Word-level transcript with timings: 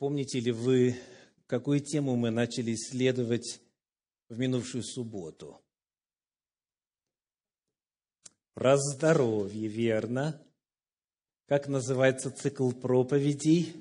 Помните 0.00 0.40
ли 0.40 0.50
вы, 0.50 0.96
какую 1.46 1.80
тему 1.80 2.16
мы 2.16 2.30
начали 2.30 2.72
исследовать 2.72 3.60
в 4.30 4.38
минувшую 4.38 4.82
субботу? 4.82 5.60
Про 8.54 8.78
здоровье, 8.78 9.68
верно? 9.68 10.42
Как 11.44 11.68
называется 11.68 12.30
цикл 12.30 12.70
проповедей? 12.70 13.74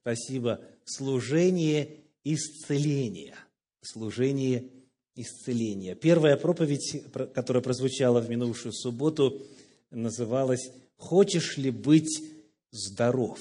Спасибо. 0.00 0.60
Служение 0.84 2.00
исцеления. 2.24 3.36
Служение 3.80 4.68
исцеления. 5.14 5.94
Первая 5.94 6.36
проповедь, 6.36 7.00
которая 7.32 7.62
прозвучала 7.62 8.20
в 8.20 8.28
минувшую 8.28 8.72
субботу, 8.72 9.46
называлась 9.92 10.72
«Хочешь 10.96 11.58
ли 11.58 11.70
быть 11.70 12.24
здоров?» 12.72 13.38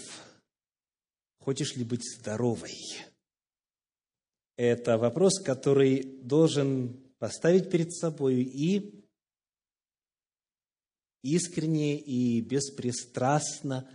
Хочешь 1.46 1.76
ли 1.76 1.84
быть 1.84 2.02
здоровой? 2.04 2.76
Это 4.58 4.98
вопрос, 4.98 5.40
который 5.40 6.02
должен 6.24 7.00
поставить 7.20 7.70
перед 7.70 7.94
собой 7.94 8.42
и 8.42 9.06
искренне 11.22 12.00
и 12.00 12.42
беспристрастно, 12.42 13.88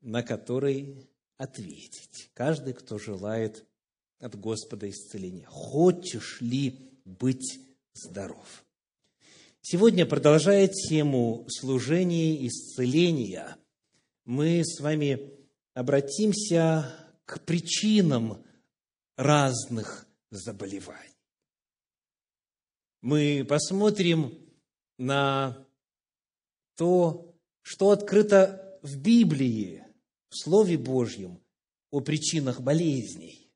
на 0.00 0.24
который 0.24 1.08
ответить. 1.36 2.32
Каждый, 2.34 2.74
кто 2.74 2.98
желает 2.98 3.64
от 4.18 4.34
Господа 4.34 4.90
исцеления. 4.90 5.46
Хочешь 5.46 6.40
ли 6.40 6.90
быть 7.04 7.60
здоров? 7.92 8.64
Сегодня, 9.60 10.06
продолжая 10.06 10.66
тему 10.66 11.46
служения 11.48 12.44
исцеления, 12.48 13.56
мы 14.24 14.64
с 14.64 14.80
вами 14.80 15.41
обратимся 15.74 16.94
к 17.24 17.40
причинам 17.40 18.44
разных 19.16 20.06
заболеваний. 20.30 21.12
Мы 23.00 23.44
посмотрим 23.48 24.38
на 24.98 25.66
то, 26.76 27.34
что 27.62 27.90
открыто 27.90 28.78
в 28.82 28.96
Библии, 28.96 29.84
в 30.28 30.36
Слове 30.36 30.78
Божьем 30.78 31.40
о 31.90 32.00
причинах 32.00 32.60
болезней. 32.60 33.50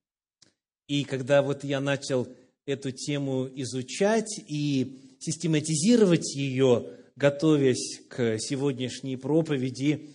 И 0.89 1.05
когда 1.05 1.43
вот 1.43 1.65
я 1.65 1.81
начал 1.81 2.29
эту 2.67 2.91
тему 2.93 3.49
изучать 3.55 4.41
и 4.47 5.17
систематизировать 5.21 6.35
ее, 6.35 6.99
готовясь 7.17 8.03
к 8.09 8.39
сегодняшней 8.39 9.17
проповеди, 9.17 10.11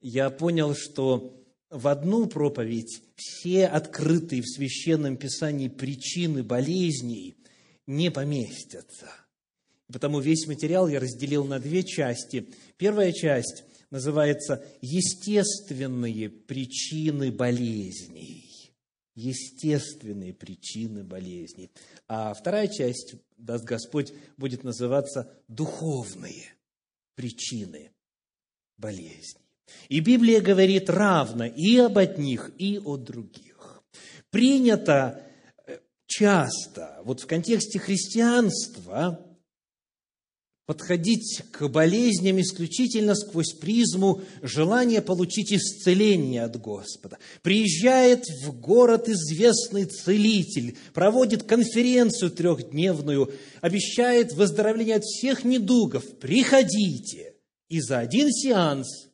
я 0.00 0.30
понял, 0.30 0.74
что 0.74 1.36
в 1.70 1.88
одну 1.88 2.26
проповедь 2.26 3.02
все 3.16 3.66
открытые 3.66 4.42
в 4.42 4.48
Священном 4.48 5.16
Писании 5.16 5.68
причины 5.68 6.42
болезней 6.42 7.36
не 7.86 8.10
поместятся. 8.10 9.10
Потому 9.92 10.20
весь 10.20 10.46
материал 10.46 10.88
я 10.88 11.00
разделил 11.00 11.44
на 11.44 11.60
две 11.60 11.84
части. 11.84 12.48
Первая 12.76 13.12
часть 13.12 13.64
называется 13.90 14.64
«Естественные 14.80 16.28
причины 16.28 17.30
болезней». 17.30 18.72
Естественные 19.14 20.34
причины 20.34 21.02
болезней. 21.02 21.70
А 22.06 22.34
вторая 22.34 22.68
часть, 22.68 23.14
даст 23.38 23.64
Господь, 23.64 24.12
будет 24.36 24.62
называться 24.62 25.32
«Духовные 25.48 26.52
причины 27.14 27.92
болезней». 28.76 29.45
И 29.88 30.00
Библия 30.00 30.40
говорит 30.40 30.90
равно 30.90 31.44
и 31.44 31.76
об 31.78 31.98
одних, 31.98 32.50
и 32.58 32.78
о 32.78 32.96
других. 32.96 33.82
Принято 34.30 35.22
э, 35.66 35.78
часто, 36.06 37.00
вот 37.04 37.20
в 37.20 37.26
контексте 37.26 37.78
христианства, 37.78 39.26
подходить 40.66 41.42
к 41.52 41.68
болезням 41.68 42.40
исключительно 42.40 43.14
сквозь 43.14 43.52
призму 43.52 44.22
желания 44.42 45.00
получить 45.00 45.52
исцеление 45.52 46.42
от 46.42 46.60
Господа. 46.60 47.18
Приезжает 47.42 48.24
в 48.42 48.52
город 48.60 49.08
известный 49.08 49.84
целитель, 49.84 50.76
проводит 50.92 51.44
конференцию 51.44 52.32
трехдневную, 52.32 53.32
обещает 53.60 54.32
выздоровление 54.32 54.96
от 54.96 55.04
всех 55.04 55.44
недугов. 55.44 56.04
Приходите. 56.18 57.34
И 57.68 57.80
за 57.80 58.00
один 58.00 58.30
сеанс 58.32 59.08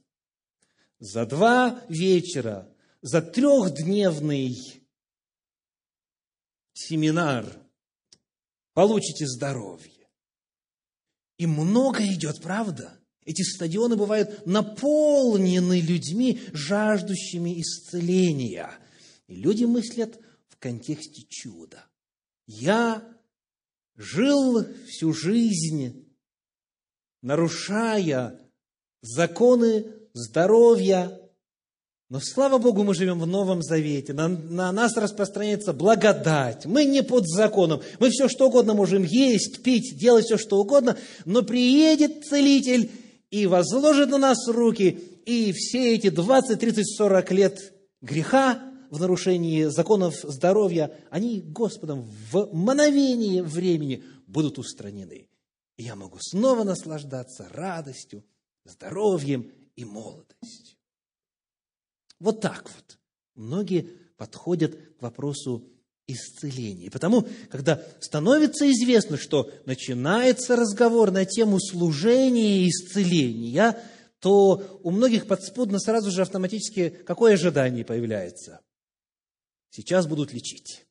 за 1.03 1.27
два 1.27 1.85
вечера, 1.89 2.73
за 3.01 3.21
трехдневный 3.21 4.57
семинар 6.75 7.45
получите 8.73 9.27
здоровье. 9.27 10.09
И 11.39 11.47
много 11.47 12.07
идет, 12.07 12.41
правда? 12.41 13.01
Эти 13.25 13.43
стадионы 13.43 13.97
бывают 13.97 14.47
наполнены 14.47 15.81
людьми, 15.81 16.41
жаждущими 16.53 17.61
исцеления. 17.61 18.71
И 19.27 19.35
люди 19.35 19.65
мыслят 19.65 20.21
в 20.51 20.57
контексте 20.59 21.27
чуда. 21.29 21.85
Я 22.47 23.03
жил 23.97 24.65
всю 24.87 25.13
жизнь, 25.13 26.15
нарушая 27.23 28.41
законы 29.01 30.02
здоровья. 30.15 31.19
Но, 32.09 32.21
слава 32.21 32.59
Богу, 32.59 32.85
мы 32.85 32.95
живем 32.95 33.19
в 33.21 33.27
Новом 33.27 33.63
Завете. 33.63 34.13
На, 34.13 34.29
на 34.29 34.71
нас 34.71 34.97
распространяется 34.97 35.73
благодать. 35.73 36.67
Мы 36.67 36.85
не 36.85 37.03
под 37.03 37.27
законом. 37.27 37.81
Мы 38.01 38.11
все 38.11 38.29
что 38.29 38.49
угодно 38.49 38.75
можем 38.75 39.03
есть, 39.03 39.63
пить, 39.63 39.99
делать 39.99 40.27
все 40.27 40.37
что 40.37 40.59
угодно. 40.59 40.99
Но 41.25 41.43
приедет 41.43 42.27
целитель 42.27 42.91
и 43.31 43.47
возложит 43.47 44.11
на 44.11 44.19
нас 44.19 44.47
руки. 44.47 44.91
И 45.25 45.53
все 45.53 45.95
эти 45.95 46.11
20, 46.11 46.61
30, 46.61 46.97
40 46.97 47.33
лет 47.33 47.73
греха 48.03 48.63
в 48.91 49.01
нарушении 49.01 49.65
законов 49.65 50.17
здоровья, 50.23 50.95
они 51.09 51.41
Господом 51.41 52.05
в 52.31 52.51
мгновение 52.53 53.43
времени 53.43 54.05
будут 54.27 54.59
устранены. 54.59 55.29
И 55.79 55.85
я 55.85 55.97
могу 55.97 56.19
снова 56.21 56.63
наслаждаться 56.65 57.49
радостью, 57.51 58.23
здоровьем 58.67 59.51
и 59.77 59.85
молодость. 59.85 60.79
Вот 62.19 62.41
так 62.41 62.71
вот. 62.75 62.99
Многие 63.35 63.89
подходят 64.17 64.77
к 64.99 65.03
вопросу 65.03 65.69
исцеления. 66.07 66.87
И 66.87 66.91
потому, 66.91 67.27
когда 67.51 67.83
становится 68.01 68.71
известно, 68.71 69.17
что 69.17 69.51
начинается 69.65 70.57
разговор 70.57 71.11
на 71.11 71.25
тему 71.25 71.59
служения 71.61 72.65
и 72.65 72.69
исцеления, 72.69 73.81
то 74.21 74.81
у 74.83 74.91
многих 74.91 75.27
подспудно 75.27 75.79
сразу 75.79 76.11
же 76.11 76.23
автоматически 76.23 76.91
какое 76.91 77.35
ожидание 77.35 77.85
появляется? 77.85 78.61
Сейчас 79.71 80.07
будут 80.07 80.33
лечить 80.33 80.87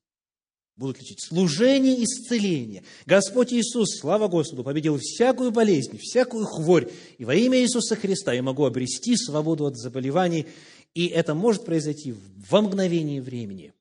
будут 0.81 0.99
лечить. 0.99 1.21
Служение 1.21 2.03
исцеления. 2.03 2.83
Господь 3.05 3.53
Иисус, 3.53 3.99
слава 3.99 4.27
Господу, 4.27 4.63
победил 4.63 4.97
всякую 4.99 5.51
болезнь, 5.51 5.97
всякую 5.97 6.45
хворь. 6.45 6.91
И 7.17 7.23
во 7.23 7.33
имя 7.35 7.61
Иисуса 7.61 7.95
Христа 7.95 8.33
я 8.33 8.43
могу 8.43 8.65
обрести 8.65 9.15
свободу 9.15 9.65
от 9.65 9.77
заболеваний. 9.77 10.47
И 10.93 11.07
это 11.07 11.33
может 11.33 11.63
произойти 11.63 12.13
во 12.49 12.61
мгновение 12.61 13.21
времени. 13.21 13.73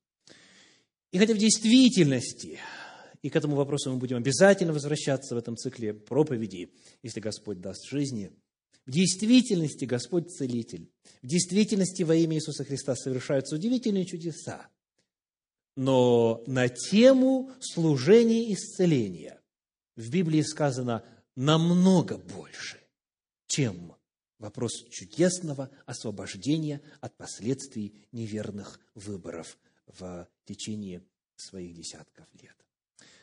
И 1.10 1.18
хотя 1.18 1.34
в 1.34 1.38
действительности, 1.38 2.60
и 3.22 3.30
к 3.30 3.34
этому 3.34 3.56
вопросу 3.56 3.90
мы 3.90 3.96
будем 3.96 4.18
обязательно 4.18 4.72
возвращаться 4.72 5.34
в 5.34 5.38
этом 5.38 5.56
цикле 5.56 5.92
проповедей, 5.92 6.70
если 7.02 7.18
Господь 7.18 7.60
даст 7.60 7.88
жизни, 7.88 8.30
в 8.86 8.92
действительности 8.92 9.86
Господь 9.86 10.30
целитель. 10.30 10.88
В 11.22 11.26
действительности 11.26 12.02
во 12.02 12.14
имя 12.14 12.36
Иисуса 12.36 12.64
Христа 12.64 12.94
совершаются 12.94 13.56
удивительные 13.56 14.04
чудеса– 14.04 14.68
но 15.80 16.42
на 16.46 16.68
тему 16.68 17.52
служения 17.58 18.52
исцеления 18.52 19.40
в 19.96 20.10
Библии 20.10 20.42
сказано 20.42 21.02
намного 21.36 22.18
больше, 22.18 22.76
чем 23.46 23.94
вопрос 24.38 24.72
чудесного 24.90 25.70
освобождения 25.86 26.82
от 27.00 27.16
последствий 27.16 27.94
неверных 28.12 28.78
выборов 28.94 29.56
в 29.86 30.28
течение 30.44 31.02
своих 31.36 31.74
десятков 31.74 32.26
лет. 32.42 32.56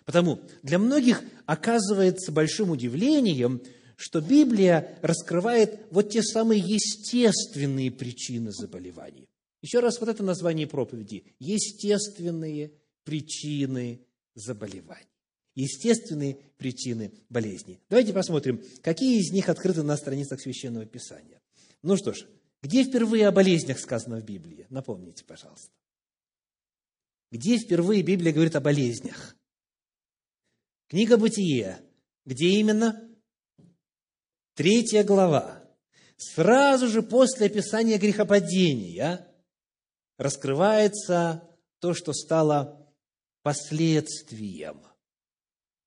Потому 0.03 0.41
для 0.63 0.79
многих 0.79 1.21
оказывается 1.45 2.31
большим 2.31 2.71
удивлением, 2.71 3.61
что 3.97 4.19
Библия 4.19 4.97
раскрывает 5.03 5.85
вот 5.91 6.09
те 6.09 6.23
самые 6.23 6.59
естественные 6.61 7.91
причины 7.91 8.51
заболеваний. 8.51 9.27
Еще 9.67 9.81
раз 9.81 9.99
вот 9.99 10.07
это 10.07 10.23
название 10.23 10.65
проповеди. 10.65 11.25
Естественные 11.39 12.71
причины 13.03 13.99
заболеваний. 14.33 15.09
Естественные 15.55 16.37
причины 16.55 17.11
болезни. 17.27 17.81
Давайте 17.89 18.13
посмотрим, 18.13 18.63
какие 18.81 19.19
из 19.19 19.29
них 19.33 19.49
открыты 19.49 19.83
на 19.83 19.97
страницах 19.97 20.39
Священного 20.39 20.85
Писания. 20.85 21.41
Ну 21.81 21.97
что 21.97 22.13
ж, 22.13 22.25
Где 22.63 22.85
впервые 22.85 23.27
о 23.27 23.33
болезнях 23.33 23.79
сказано 23.79 24.21
в 24.21 24.23
Библии? 24.23 24.67
Напомните, 24.69 25.25
пожалуйста. 25.25 25.69
Где 27.29 27.57
впервые 27.57 28.03
Библия 28.03 28.31
говорит 28.31 28.55
о 28.55 28.61
болезнях? 28.61 29.35
Книга 30.87 31.17
Бытие. 31.17 31.81
Где 32.25 32.51
именно? 32.51 33.05
Третья 34.53 35.03
глава. 35.03 35.61
Сразу 36.15 36.87
же 36.87 37.03
после 37.03 37.47
описания 37.47 37.97
грехопадения 37.97 39.27
раскрывается 40.17 41.43
то, 41.79 41.93
что 41.93 42.13
стало 42.13 42.87
последствием 43.43 44.81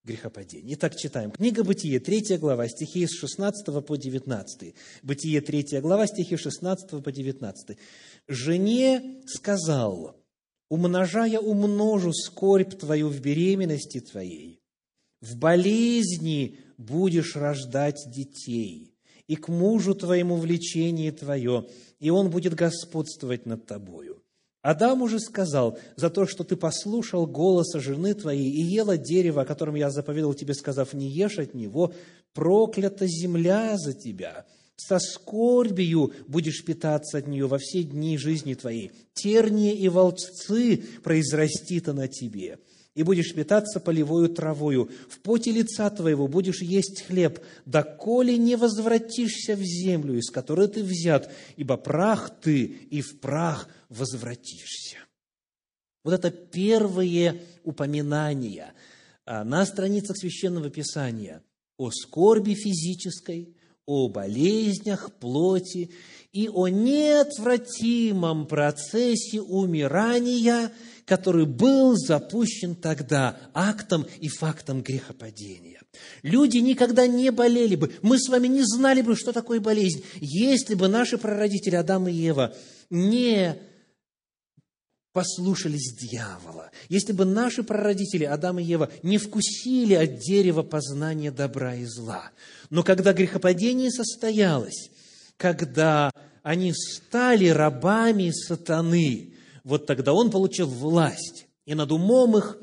грехопадения. 0.05 0.75
Итак, 0.75 0.97
читаем. 0.97 1.31
Книга 1.31 1.63
Бытие, 1.63 2.01
3 2.01 2.39
глава, 2.39 2.69
стихи 2.69 3.07
с 3.07 3.13
16 3.19 3.85
по 3.85 3.97
19. 3.97 4.75
Бытие, 5.03 5.41
3 5.41 5.81
глава, 5.81 6.07
стихи 6.07 6.37
с 6.37 6.41
16 6.41 7.03
по 7.03 7.13
19. 7.13 7.77
«Жене 8.29 9.23
сказал, 9.27 10.17
умножая 10.69 11.39
умножу 11.39 12.13
скорбь 12.13 12.79
твою 12.79 13.09
в 13.09 13.21
беременности 13.21 14.01
твоей, 14.01 14.63
в 15.21 15.37
болезни 15.37 16.59
будешь 16.79 17.37
рождать 17.37 18.03
детей, 18.07 18.95
и 19.27 19.37
к 19.37 19.49
мужу 19.49 19.95
твоему 19.95 20.37
влечение 20.37 21.13
твое, 21.13 21.69
и 21.99 22.11
он 22.11 22.31
будет 22.31 22.55
господствовать 22.55 23.47
над 23.47 23.67
тобою. 23.67 24.20
Адам 24.63 25.01
уже 25.01 25.21
сказал, 25.21 25.79
за 25.97 26.11
то, 26.11 26.27
что 26.27 26.45
ты 26.45 26.55
послушал 26.55 27.27
голоса 27.27 27.81
жены 27.81 28.13
твоей 28.15 28.51
и 28.51 28.63
ела 28.63 28.99
дерево, 28.99 29.43
о 29.43 29.47
котором 29.47 29.75
я 29.75 29.91
заповедал 29.91 30.35
тебе, 30.35 30.53
сказав, 30.53 30.93
не 30.93 31.09
ешь 31.09 31.39
от 31.39 31.55
него, 31.55 31.95
проклята 32.35 33.07
земля 33.07 33.79
за 33.79 33.95
тебя. 33.95 34.45
Со 34.77 34.99
скорбию 34.99 36.13
будешь 36.27 36.65
питаться 36.65 37.19
от 37.19 37.27
нее 37.27 37.47
во 37.47 37.59
все 37.59 37.83
дни 37.83 38.19
жизни 38.19 38.55
твоей. 38.55 38.93
Тернии 39.15 39.75
и 39.75 39.89
волчцы 39.89 40.85
произрастит 41.03 41.89
она 41.89 42.09
тебе 42.09 42.59
и 42.95 43.03
будешь 43.03 43.35
питаться 43.35 43.81
полевою 43.81 44.29
травою. 44.29 44.91
В 45.09 45.21
поте 45.21 45.53
лица 45.53 45.89
твоего 45.91 46.29
будешь 46.29 46.61
есть 46.61 47.03
хлеб, 47.07 47.39
доколе 47.65 48.37
не 48.37 48.57
возвратишься 48.57 49.55
в 49.55 49.63
землю, 49.63 50.19
из 50.19 50.31
которой 50.31 50.69
ты 50.69 50.83
взят, 50.83 51.33
ибо 51.57 51.77
прах 51.77 52.31
ты, 52.43 52.65
и 52.65 53.01
в 53.01 53.21
прах 53.21 53.69
возвратишься». 53.91 54.97
Вот 56.03 56.15
это 56.15 56.31
первые 56.31 57.43
упоминания 57.63 58.73
а, 59.27 59.45
на 59.45 59.67
страницах 59.67 60.17
Священного 60.17 60.71
Писания 60.71 61.43
о 61.77 61.91
скорби 61.91 62.55
физической, 62.55 63.55
о 63.85 64.09
болезнях 64.09 65.13
плоти 65.17 65.91
и 66.33 66.49
о 66.49 66.69
неотвратимом 66.69 68.47
процессе 68.47 69.43
умирания– 69.43 70.73
который 71.11 71.45
был 71.45 71.97
запущен 71.97 72.77
тогда 72.77 73.37
актом 73.53 74.07
и 74.21 74.29
фактом 74.29 74.81
грехопадения. 74.81 75.81
Люди 76.23 76.59
никогда 76.59 77.09
не 77.09 77.33
болели 77.33 77.75
бы, 77.75 77.93
мы 78.01 78.17
с 78.17 78.29
вами 78.29 78.47
не 78.47 78.63
знали 78.63 79.03
бы, 79.03 79.17
что 79.17 79.33
такое 79.33 79.59
болезнь, 79.59 80.05
если 80.21 80.77
бы 80.77 80.87
наши 80.87 81.19
прародители 81.19 81.75
Адам 81.75 82.07
и 82.07 82.13
Ева 82.13 82.55
не 82.91 83.57
послушались 85.13 85.95
дьявола, 85.95 86.71
если 86.89 87.13
бы 87.13 87.25
наши 87.25 87.63
прародители 87.63 88.25
Адам 88.25 88.59
и 88.59 88.63
Ева 88.63 88.91
не 89.03 89.19
вкусили 89.19 89.95
от 89.95 90.19
дерева 90.19 90.63
познания 90.63 91.31
добра 91.31 91.75
и 91.75 91.85
зла. 91.85 92.31
Но 92.71 92.83
когда 92.83 93.13
грехопадение 93.13 93.91
состоялось, 93.91 94.91
когда 95.37 96.13
они 96.43 96.73
стали 96.73 97.49
рабами 97.49 98.31
сатаны, 98.31 99.35
вот 99.65 99.87
тогда 99.87 100.13
он 100.13 100.31
получил 100.31 100.69
власть 100.69 101.47
и 101.67 101.75
над 101.75 101.91
умом 101.93 102.37
их, 102.37 102.59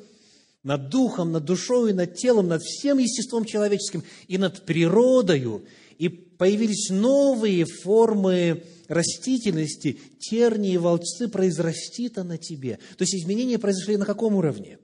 над 0.63 0.89
духом, 0.89 1.31
над 1.31 1.45
душой, 1.45 1.93
над 1.93 2.15
телом, 2.15 2.47
над 2.47 2.61
всем 2.61 2.97
естеством 2.97 3.45
человеческим 3.45 4.03
и 4.27 4.38
над 4.38 4.65
природою. 4.65 5.65
И 5.97 6.26
появились 6.38 6.89
новые 6.89 7.66
формы 7.66 8.63
растительности, 8.88 10.00
тернии 10.19 10.74
и 10.74 10.78
волчцы 10.78 11.28
произрастит 11.28 12.18
на 12.18 12.38
тебе. 12.38 12.80
То 12.98 13.04
есть 13.04 13.16
изменения 13.16 13.60
произошли 13.60 13.98
на 13.98 14.06
каком 14.06 14.36
уровне? 14.36 14.80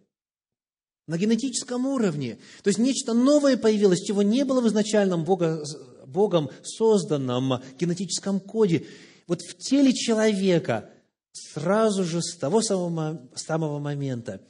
На 1.07 1.17
генетическом 1.17 1.85
уровне. 1.85 2.37
То 2.63 2.69
есть 2.69 2.79
нечто 2.79 3.13
новое 3.13 3.57
появилось, 3.57 4.01
чего 4.01 4.21
не 4.21 4.45
было 4.45 4.61
в 4.61 4.67
изначальном 4.67 5.25
Бога, 5.25 5.63
Богом 6.05 6.49
созданном 6.63 7.61
генетическом 7.79 8.39
коде. 8.39 8.85
Вот 9.27 9.41
в 9.41 9.57
теле 9.57 9.93
человека 9.93 10.89
сразу 11.33 12.03
же 12.03 12.21
с 12.21 12.35
того 12.37 12.61
самого, 12.61 13.27
самого 13.35 13.79
момента 13.79 14.41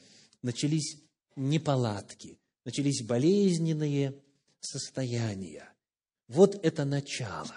начались 0.42 0.98
неполадки, 1.36 2.38
начались 2.66 3.02
болезненные 3.04 4.16
состояния. 4.60 5.73
Вот 6.34 6.66
это 6.66 6.84
начало. 6.84 7.54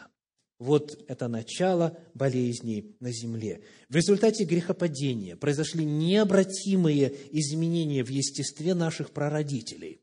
Вот 0.58 1.02
это 1.08 1.28
начало 1.28 1.98
болезней 2.12 2.94
на 3.00 3.10
земле. 3.10 3.62
В 3.88 3.96
результате 3.96 4.44
грехопадения 4.44 5.34
произошли 5.34 5.86
необратимые 5.86 7.14
изменения 7.32 8.04
в 8.04 8.08
естестве 8.10 8.74
наших 8.74 9.12
прародителей. 9.12 10.02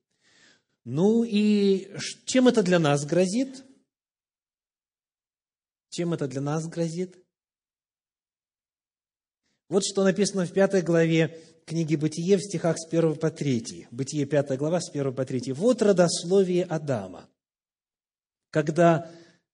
Ну 0.85 1.23
и 1.23 1.87
чем 2.25 2.47
это 2.47 2.63
для 2.63 2.79
нас 2.79 3.05
грозит? 3.05 3.63
Чем 5.89 6.13
это 6.15 6.27
для 6.27 6.41
нас 6.41 6.67
грозит? 6.67 7.23
Вот 9.69 9.83
что 9.85 10.03
написано 10.03 10.47
в 10.47 10.51
пятой 10.51 10.81
главе 10.81 11.39
книги 11.67 11.95
«Бытие» 11.95 12.37
в 12.37 12.41
стихах 12.41 12.77
с 12.79 12.87
1 12.87 13.17
по 13.17 13.29
3. 13.29 13.87
Бытие, 13.91 14.25
пятая 14.25 14.57
глава, 14.57 14.81
с 14.81 14.89
1 14.89 15.13
по 15.13 15.25
3. 15.25 15.51
«Вот 15.53 15.83
родословие 15.83 16.63
Адама. 16.65 17.29
Когда 18.53 19.09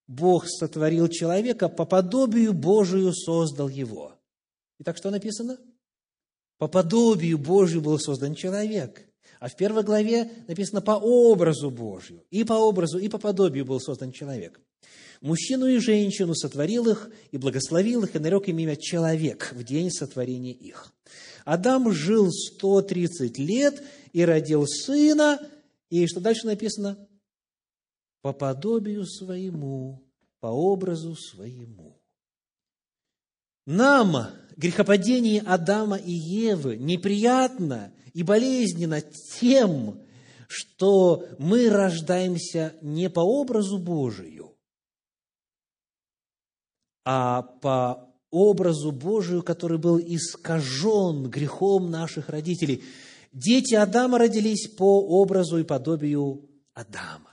Бог 0.06 0.46
сотворил 0.46 1.08
человека, 1.08 1.70
по 1.70 1.86
подобию 1.86 2.52
Божию 2.52 3.14
создал 3.14 3.70
его». 3.70 4.14
Итак, 4.78 4.98
что 4.98 5.10
написано? 5.10 5.58
По 6.58 6.68
подобию 6.68 7.38
Божию 7.38 7.80
был 7.80 7.98
создан 7.98 8.34
человек. 8.34 9.08
А 9.38 9.48
в 9.48 9.56
первой 9.56 9.84
главе 9.84 10.30
написано 10.48 10.82
по 10.82 10.92
образу 10.92 11.70
Божию. 11.70 12.22
И 12.30 12.44
по 12.44 12.52
образу, 12.52 12.98
и 12.98 13.08
по 13.08 13.16
подобию 13.16 13.64
был 13.64 13.80
создан 13.80 14.12
человек. 14.12 14.60
Мужчину 15.22 15.66
и 15.66 15.78
женщину 15.78 16.34
сотворил 16.34 16.86
их, 16.88 17.10
и 17.30 17.38
благословил 17.38 18.04
их, 18.04 18.14
и 18.14 18.18
нарек 18.18 18.48
им 18.48 18.58
имя 18.58 18.76
«человек» 18.76 19.52
в 19.54 19.64
день 19.64 19.90
сотворения 19.90 20.52
их. 20.52 20.92
Адам 21.46 21.90
жил 21.90 22.30
130 22.30 23.38
лет 23.38 23.82
и 24.12 24.26
родил 24.26 24.66
сына, 24.66 25.40
и 25.88 26.06
что 26.06 26.20
дальше 26.20 26.46
написано? 26.46 26.98
По 28.22 28.32
подобию 28.32 29.06
своему, 29.06 30.02
по 30.40 30.48
образу 30.48 31.14
своему. 31.14 32.00
Нам 33.66 34.28
грехопадение 34.56 35.42
Адама 35.42 35.96
и 35.96 36.12
Евы 36.12 36.76
неприятно 36.76 37.92
и 38.12 38.22
болезненно 38.22 39.00
тем, 39.00 40.00
что 40.48 41.28
мы 41.38 41.70
рождаемся 41.70 42.74
не 42.82 43.08
по 43.08 43.20
образу 43.20 43.78
Божию, 43.78 44.56
а 47.04 47.42
по 47.42 48.10
образу 48.30 48.92
Божию, 48.92 49.42
который 49.42 49.78
был 49.78 49.98
искажен 49.98 51.30
грехом 51.30 51.90
наших 51.90 52.28
родителей. 52.28 52.82
Дети 53.32 53.74
Адама 53.74 54.18
родились 54.18 54.68
по 54.68 55.00
образу 55.00 55.58
и 55.58 55.64
подобию 55.64 56.48
Адама. 56.74 57.29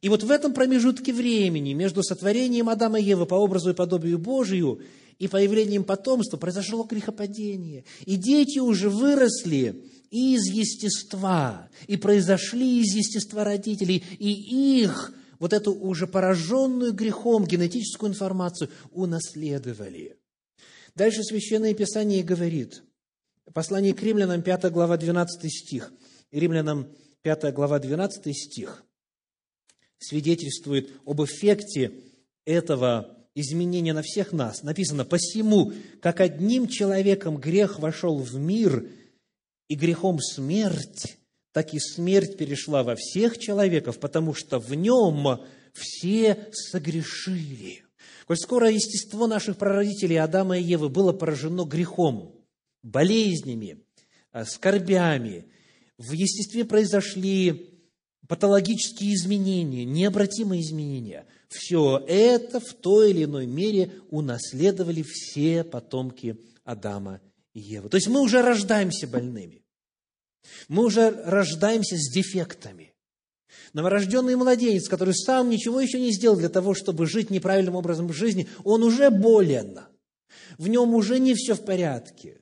И 0.00 0.08
вот 0.08 0.22
в 0.22 0.30
этом 0.30 0.52
промежутке 0.52 1.12
времени 1.12 1.72
между 1.72 2.02
сотворением 2.02 2.68
Адама 2.68 2.98
и 2.98 3.04
Евы 3.04 3.26
по 3.26 3.34
образу 3.34 3.70
и 3.70 3.74
подобию 3.74 4.18
Божию 4.18 4.80
и 5.18 5.28
появлением 5.28 5.84
потомства 5.84 6.36
произошло 6.36 6.84
грехопадение. 6.84 7.84
И 8.04 8.16
дети 8.16 8.58
уже 8.58 8.90
выросли 8.90 9.84
из 10.10 10.46
естества, 10.46 11.68
и 11.86 11.96
произошли 11.96 12.80
из 12.80 12.94
естества 12.94 13.44
родителей, 13.44 14.04
и 14.18 14.82
их 14.82 15.12
вот 15.38 15.52
эту 15.52 15.72
уже 15.72 16.06
пораженную 16.06 16.92
грехом 16.92 17.46
генетическую 17.46 18.10
информацию 18.10 18.70
унаследовали. 18.90 20.16
Дальше 20.94 21.22
Священное 21.22 21.72
Писание 21.72 22.22
говорит, 22.22 22.82
послание 23.54 23.94
к 23.94 24.02
римлянам, 24.02 24.42
5 24.42 24.70
глава, 24.70 24.96
12 24.96 25.50
стих, 25.50 25.92
римлянам 26.30 26.88
5 27.22 27.54
глава, 27.54 27.78
12 27.78 28.36
стих, 28.36 28.84
свидетельствует 30.02 30.90
об 31.06 31.22
эффекте 31.22 31.92
этого 32.44 33.16
изменения 33.34 33.92
на 33.92 34.02
всех 34.02 34.32
нас. 34.32 34.62
Написано, 34.62 35.04
«Посему, 35.04 35.72
как 36.00 36.20
одним 36.20 36.68
человеком 36.68 37.38
грех 37.38 37.78
вошел 37.78 38.18
в 38.18 38.34
мир, 38.34 38.86
и 39.72 39.74
грехом 39.74 40.20
смерть, 40.20 41.16
так 41.50 41.72
и 41.72 41.78
смерть 41.78 42.36
перешла 42.36 42.82
во 42.82 42.94
всех 42.94 43.38
человеков, 43.38 43.98
потому 43.98 44.34
что 44.34 44.58
в 44.58 44.74
нем 44.74 45.40
все 45.72 46.46
согрешили. 46.52 47.82
Коль 48.26 48.36
скоро 48.36 48.70
естество 48.70 49.26
наших 49.26 49.56
прародителей 49.56 50.20
Адама 50.20 50.58
и 50.58 50.62
Евы 50.62 50.90
было 50.90 51.14
поражено 51.14 51.64
грехом, 51.64 52.34
болезнями, 52.82 53.78
скорбями, 54.44 55.46
в 55.96 56.12
естестве 56.12 56.66
произошли 56.66 57.71
патологические 58.28 59.14
изменения, 59.14 59.84
необратимые 59.84 60.62
изменения. 60.62 61.26
Все 61.48 62.02
это 62.06 62.60
в 62.60 62.72
той 62.74 63.10
или 63.10 63.24
иной 63.24 63.46
мере 63.46 63.92
унаследовали 64.10 65.02
все 65.06 65.64
потомки 65.64 66.38
Адама 66.64 67.20
и 67.52 67.60
Евы. 67.60 67.88
То 67.88 67.96
есть 67.96 68.08
мы 68.08 68.20
уже 68.20 68.42
рождаемся 68.42 69.06
больными. 69.06 69.62
Мы 70.68 70.84
уже 70.84 71.10
рождаемся 71.10 71.96
с 71.96 72.10
дефектами. 72.12 72.94
Новорожденный 73.72 74.36
младенец, 74.36 74.88
который 74.88 75.14
сам 75.14 75.50
ничего 75.50 75.80
еще 75.80 76.00
не 76.00 76.12
сделал 76.12 76.36
для 76.36 76.48
того, 76.48 76.74
чтобы 76.74 77.06
жить 77.06 77.30
неправильным 77.30 77.74
образом 77.74 78.12
жизни, 78.12 78.48
он 78.64 78.82
уже 78.82 79.10
болен. 79.10 79.80
В 80.58 80.68
нем 80.68 80.94
уже 80.94 81.18
не 81.18 81.34
все 81.34 81.54
в 81.54 81.64
порядке. 81.64 82.40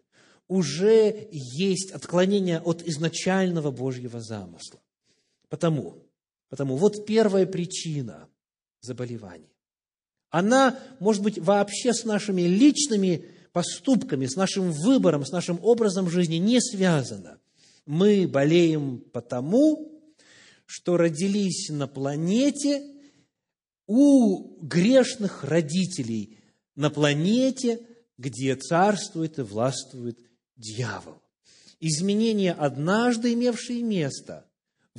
Уже 0.49 1.29
есть 1.31 1.93
отклонение 1.93 2.61
от 2.61 2.83
изначального 2.83 3.71
Божьего 3.71 4.21
замысла. 4.21 4.81
Потому, 5.51 5.99
потому 6.49 6.77
вот 6.77 7.05
первая 7.05 7.45
причина 7.45 8.29
заболеваний. 8.81 9.53
Она, 10.31 10.79
может 11.01 11.23
быть, 11.23 11.39
вообще 11.39 11.93
с 11.93 12.05
нашими 12.05 12.43
личными 12.43 13.27
поступками, 13.53 14.27
с 14.27 14.37
нашим 14.37 14.71
выбором, 14.71 15.27
с 15.27 15.33
нашим 15.33 15.59
образом 15.63 16.09
жизни 16.09 16.37
не 16.37 16.61
связана. 16.61 17.41
Мы 17.85 18.29
болеем 18.29 19.01
потому, 19.13 20.01
что 20.67 20.97
родились 20.97 21.69
на 21.69 21.89
планете 21.89 22.87
у 23.89 24.61
грешных 24.65 25.43
родителей, 25.43 26.39
на 26.77 26.91
планете, 26.91 27.81
где 28.19 28.55
царствует 28.55 29.41
и 29.41 29.43
властвует 29.43 30.21
дьявол. 30.57 31.21
Изменения, 31.81 32.53
однажды 32.53 33.33
имевшие 33.33 33.83
место 33.83 34.47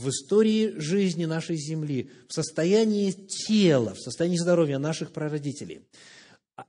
в 0.01 0.09
истории 0.09 0.73
жизни 0.77 1.25
нашей 1.25 1.57
Земли, 1.57 2.09
в 2.27 2.33
состоянии 2.33 3.11
тела, 3.11 3.93
в 3.93 3.99
состоянии 3.99 4.37
здоровья 4.37 4.79
наших 4.79 5.11
прародителей. 5.11 5.81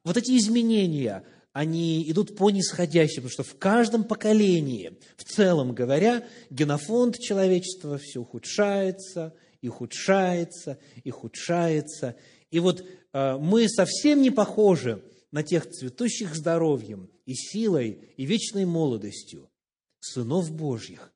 Вот 0.05 0.17
эти 0.17 0.37
изменения, 0.37 1.25
они 1.53 2.09
идут 2.11 2.37
по 2.37 2.51
нисходящей, 2.51 3.17
потому 3.17 3.31
что 3.31 3.43
в 3.43 3.59
каждом 3.59 4.05
поколении, 4.05 4.99
в 5.17 5.25
целом 5.25 5.75
говоря, 5.75 6.25
генофонд 6.51 7.19
человечества 7.19 7.99
все 7.99 8.21
ухудшается, 8.21 9.35
и 9.61 9.69
ухудшается, 9.69 10.79
и 11.03 11.11
ухудшается. 11.11 12.17
И 12.51 12.59
вот 12.59 12.85
э, 13.13 13.37
мы 13.39 13.69
совсем 13.69 14.21
не 14.21 14.31
похожи 14.31 15.03
на 15.31 15.43
тех 15.43 15.71
цветущих 15.71 16.35
здоровьем 16.35 17.11
и 17.25 17.35
силой, 17.35 18.15
и 18.17 18.27
вечной 18.27 18.67
молодостью 18.67 19.49
сынов 20.01 20.51
Божьих, 20.51 21.13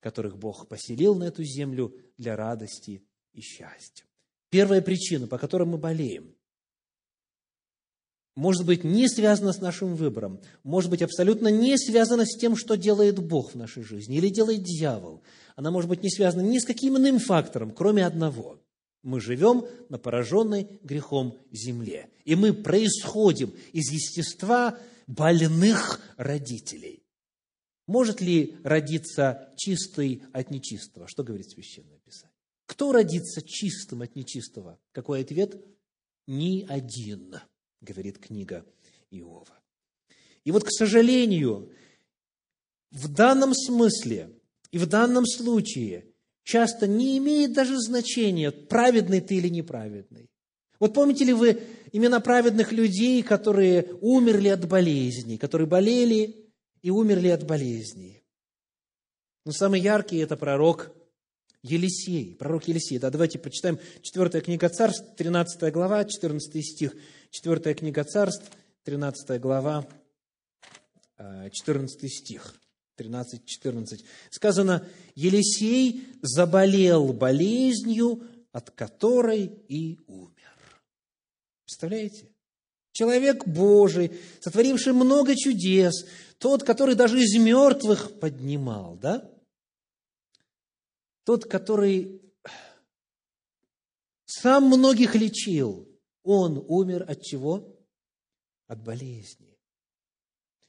которых 0.00 0.38
Бог 0.38 0.66
поселил 0.66 1.14
на 1.14 1.24
эту 1.24 1.44
землю 1.44 1.94
для 2.18 2.36
радости 2.36 3.02
и 3.32 3.40
счастья. 3.40 4.06
Первая 4.50 4.82
причина, 4.82 5.26
по 5.26 5.38
которой 5.38 5.64
мы 5.64 5.78
болеем, 5.78 6.34
может 8.34 8.64
быть 8.64 8.84
не 8.84 9.08
связана 9.08 9.52
с 9.52 9.60
нашим 9.60 9.94
выбором, 9.94 10.40
может 10.62 10.90
быть 10.90 11.02
абсолютно 11.02 11.48
не 11.48 11.76
связана 11.76 12.24
с 12.24 12.38
тем, 12.38 12.56
что 12.56 12.76
делает 12.76 13.18
Бог 13.18 13.52
в 13.52 13.54
нашей 13.56 13.82
жизни 13.82 14.16
или 14.16 14.28
делает 14.28 14.62
дьявол. 14.62 15.22
Она 15.56 15.70
может 15.70 15.90
быть 15.90 16.02
не 16.02 16.10
связана 16.10 16.40
ни 16.40 16.58
с 16.58 16.64
каким 16.64 16.96
иным 16.96 17.18
фактором, 17.18 17.70
кроме 17.70 18.06
одного. 18.06 18.58
Мы 19.02 19.20
живем 19.20 19.66
на 19.88 19.98
пораженной 19.98 20.68
грехом 20.82 21.38
земле. 21.50 22.08
И 22.24 22.34
мы 22.34 22.52
происходим 22.52 23.52
из 23.72 23.90
естества 23.90 24.78
больных 25.06 26.00
родителей. 26.16 26.99
Может 27.90 28.20
ли 28.20 28.56
родиться 28.62 29.52
чистый 29.56 30.22
от 30.32 30.52
нечистого? 30.52 31.08
Что 31.08 31.24
говорит 31.24 31.50
Священное 31.50 31.98
Писание? 31.98 32.36
Кто 32.66 32.92
родится 32.92 33.42
чистым 33.42 34.02
от 34.02 34.14
нечистого? 34.14 34.78
Какой 34.92 35.22
ответ? 35.22 35.60
Ни 36.28 36.64
один, 36.68 37.40
говорит 37.80 38.18
книга 38.18 38.64
Иова. 39.10 39.58
И 40.44 40.52
вот, 40.52 40.62
к 40.62 40.70
сожалению, 40.70 41.72
в 42.92 43.12
данном 43.12 43.54
смысле 43.54 44.38
и 44.70 44.78
в 44.78 44.86
данном 44.86 45.26
случае 45.26 46.06
часто 46.44 46.86
не 46.86 47.18
имеет 47.18 47.54
даже 47.54 47.76
значения, 47.76 48.52
праведный 48.52 49.20
ты 49.20 49.34
или 49.34 49.48
неправедный. 49.48 50.30
Вот 50.78 50.94
помните 50.94 51.24
ли 51.24 51.32
вы 51.32 51.60
имена 51.90 52.20
праведных 52.20 52.70
людей, 52.70 53.24
которые 53.24 53.92
умерли 54.00 54.46
от 54.46 54.68
болезней, 54.68 55.38
которые 55.38 55.66
болели 55.66 56.39
и 56.82 56.90
умерли 56.90 57.28
от 57.28 57.46
болезней. 57.46 58.22
Но 59.44 59.52
самый 59.52 59.80
яркий– 59.80 60.16
это 60.18 60.36
пророк 60.36 60.92
Елисей, 61.62 62.34
пророк 62.34 62.68
Елисей. 62.68 62.98
Да, 62.98 63.10
давайте 63.10 63.38
прочитаем 63.38 63.78
4 64.02 64.40
книга 64.40 64.68
Царств, 64.68 65.14
13 65.16 65.72
глава, 65.72 66.04
14 66.04 66.64
стих. 66.64 66.94
4 67.30 67.74
книга 67.74 68.04
Царств, 68.04 68.50
13 68.84 69.40
глава, 69.40 69.86
14 71.18 72.04
а, 72.04 72.08
стих. 72.08 72.54
13-14. 72.98 74.04
Сказано, 74.30 74.86
Елисей 75.14 76.06
заболел 76.22 77.12
болезнью, 77.12 78.22
от 78.52 78.70
которой 78.70 79.44
и 79.68 79.98
умер. 80.06 80.82
Представляете? 81.64 82.29
Человек 82.92 83.46
Божий, 83.46 84.12
сотворивший 84.40 84.92
много 84.92 85.36
чудес, 85.36 86.06
тот, 86.38 86.64
который 86.64 86.94
даже 86.94 87.20
из 87.20 87.38
мертвых 87.38 88.18
поднимал, 88.18 88.96
да? 88.96 89.30
Тот, 91.24 91.44
который 91.44 92.20
сам 94.24 94.64
многих 94.64 95.14
лечил, 95.14 95.88
он 96.22 96.64
умер 96.66 97.04
от 97.08 97.22
чего? 97.22 97.76
От 98.66 98.82
болезни. 98.82 99.50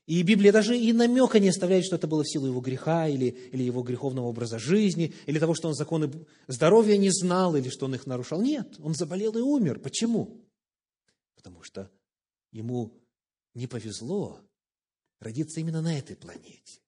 И 0.08 0.24
Библия 0.24 0.52
даже 0.52 0.78
и 0.78 0.92
намека 0.94 1.40
не 1.40 1.50
оставляет, 1.50 1.86
что 1.86 1.96
это 1.96 2.08
было 2.08 2.24
в 2.24 2.30
силу 2.30 2.48
его 2.48 2.60
греха 2.60 3.08
или, 3.08 3.28
или 3.52 3.64
его 3.64 3.82
греховного 3.82 4.26
образа 4.26 4.60
жизни, 4.60 5.14
или 5.26 5.40
того, 5.40 5.54
что 5.54 5.68
он 5.68 5.74
законы 5.74 6.12
здоровья 6.48 6.98
не 6.98 7.12
знал, 7.12 7.56
или 7.56 7.70
что 7.70 7.86
он 7.86 7.96
их 7.96 8.06
нарушал. 8.06 8.42
Нет, 8.42 8.76
он 8.80 8.94
заболел 8.94 9.38
и 9.38 9.42
умер. 9.42 9.80
Почему? 9.80 10.42
Потому 11.36 11.64
что 11.64 11.90
ему 12.52 12.92
не 13.54 13.68
повезло 13.68 14.40
родиться 15.20 15.60
именно 15.60 15.82
на 15.82 15.98
этой 15.98 16.16
планете. 16.16 16.82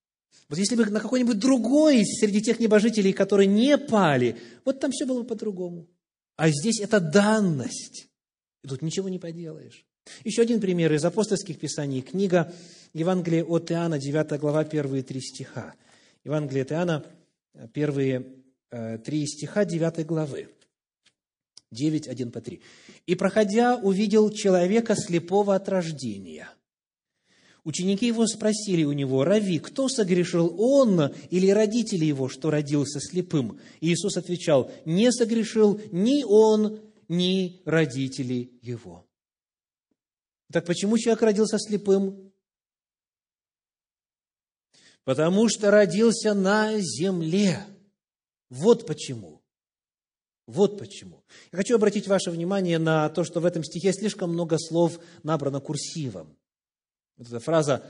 Вот 0.50 0.58
если 0.60 0.76
бы 0.76 0.86
на 0.86 1.00
какой-нибудь 1.00 1.40
другой 1.40 2.06
среди 2.06 2.42
тех 2.42 2.60
небожителей, 2.60 3.14
которые 3.14 3.48
не 3.48 3.78
пали, 3.78 4.38
вот 4.66 4.80
там 4.80 4.92
все 4.92 5.06
было 5.06 5.22
бы 5.22 5.28
по-другому. 5.28 5.88
А 6.36 6.50
здесь 6.50 6.80
это 6.80 7.00
данность. 7.00 8.10
И 8.64 8.68
тут 8.68 8.82
ничего 8.82 9.10
не 9.10 9.20
поделаешь. 9.20 9.86
Еще 10.24 10.42
один 10.42 10.60
пример 10.60 10.92
из 10.94 11.06
апостольских 11.06 11.60
писаний. 11.60 12.02
Книга 12.02 12.54
Евангелия 12.94 13.44
от 13.44 13.72
Иоанна, 13.72 14.00
9 14.00 14.40
глава, 14.40 14.66
первые 14.66 15.04
три 15.04 15.22
стиха. 15.22 15.76
Евангелие 16.24 16.64
от 16.64 16.72
Иоанна, 16.72 17.06
первые 17.74 18.26
э, 18.70 18.98
три 18.98 19.26
стиха 19.26 19.66
9 19.66 20.06
главы. 20.06 20.50
9, 21.74 22.08
1 22.08 22.32
по 22.32 22.42
3. 22.42 22.62
«И, 23.08 23.16
проходя, 23.16 23.76
увидел 23.76 24.30
человека 24.30 24.96
слепого 24.96 25.56
от 25.56 25.68
рождения. 25.68 26.50
Ученики 27.64 28.08
его 28.08 28.28
спросили 28.28 28.84
у 28.84 28.92
него, 28.92 29.24
«Рави, 29.24 29.60
кто 29.60 29.88
согрешил, 29.88 30.54
он 30.58 31.14
или 31.30 31.50
родители 31.50 32.06
его, 32.06 32.30
что 32.30 32.50
родился 32.50 33.00
слепым?» 33.00 33.60
И 33.80 33.94
Иисус 33.94 34.18
отвечал, 34.18 34.72
«Не 34.86 35.12
согрешил 35.12 35.82
ни 35.92 36.24
он, 36.24 36.82
ни 37.08 37.62
родители 37.66 38.52
его». 38.62 39.06
Так 40.52 40.66
почему 40.66 40.98
человек 40.98 41.24
родился 41.24 41.58
слепым? 41.58 42.32
Потому 45.04 45.50
что 45.50 45.72
родился 45.72 46.34
на 46.34 46.80
земле. 46.80 47.66
Вот 48.50 48.86
почему. 48.86 49.43
Вот 50.46 50.78
почему. 50.78 51.24
Я 51.52 51.58
хочу 51.58 51.76
обратить 51.76 52.08
ваше 52.08 52.30
внимание 52.30 52.78
на 52.78 53.10
то, 53.10 53.24
что 53.24 53.40
в 53.40 53.46
этом 53.46 53.64
стихе 53.64 53.94
слишком 53.94 54.32
много 54.32 54.58
слов 54.60 55.00
набрано 55.24 55.62
курсивом. 55.62 56.36
Вот 57.18 57.28
эта 57.28 57.40
фраза 57.40 57.84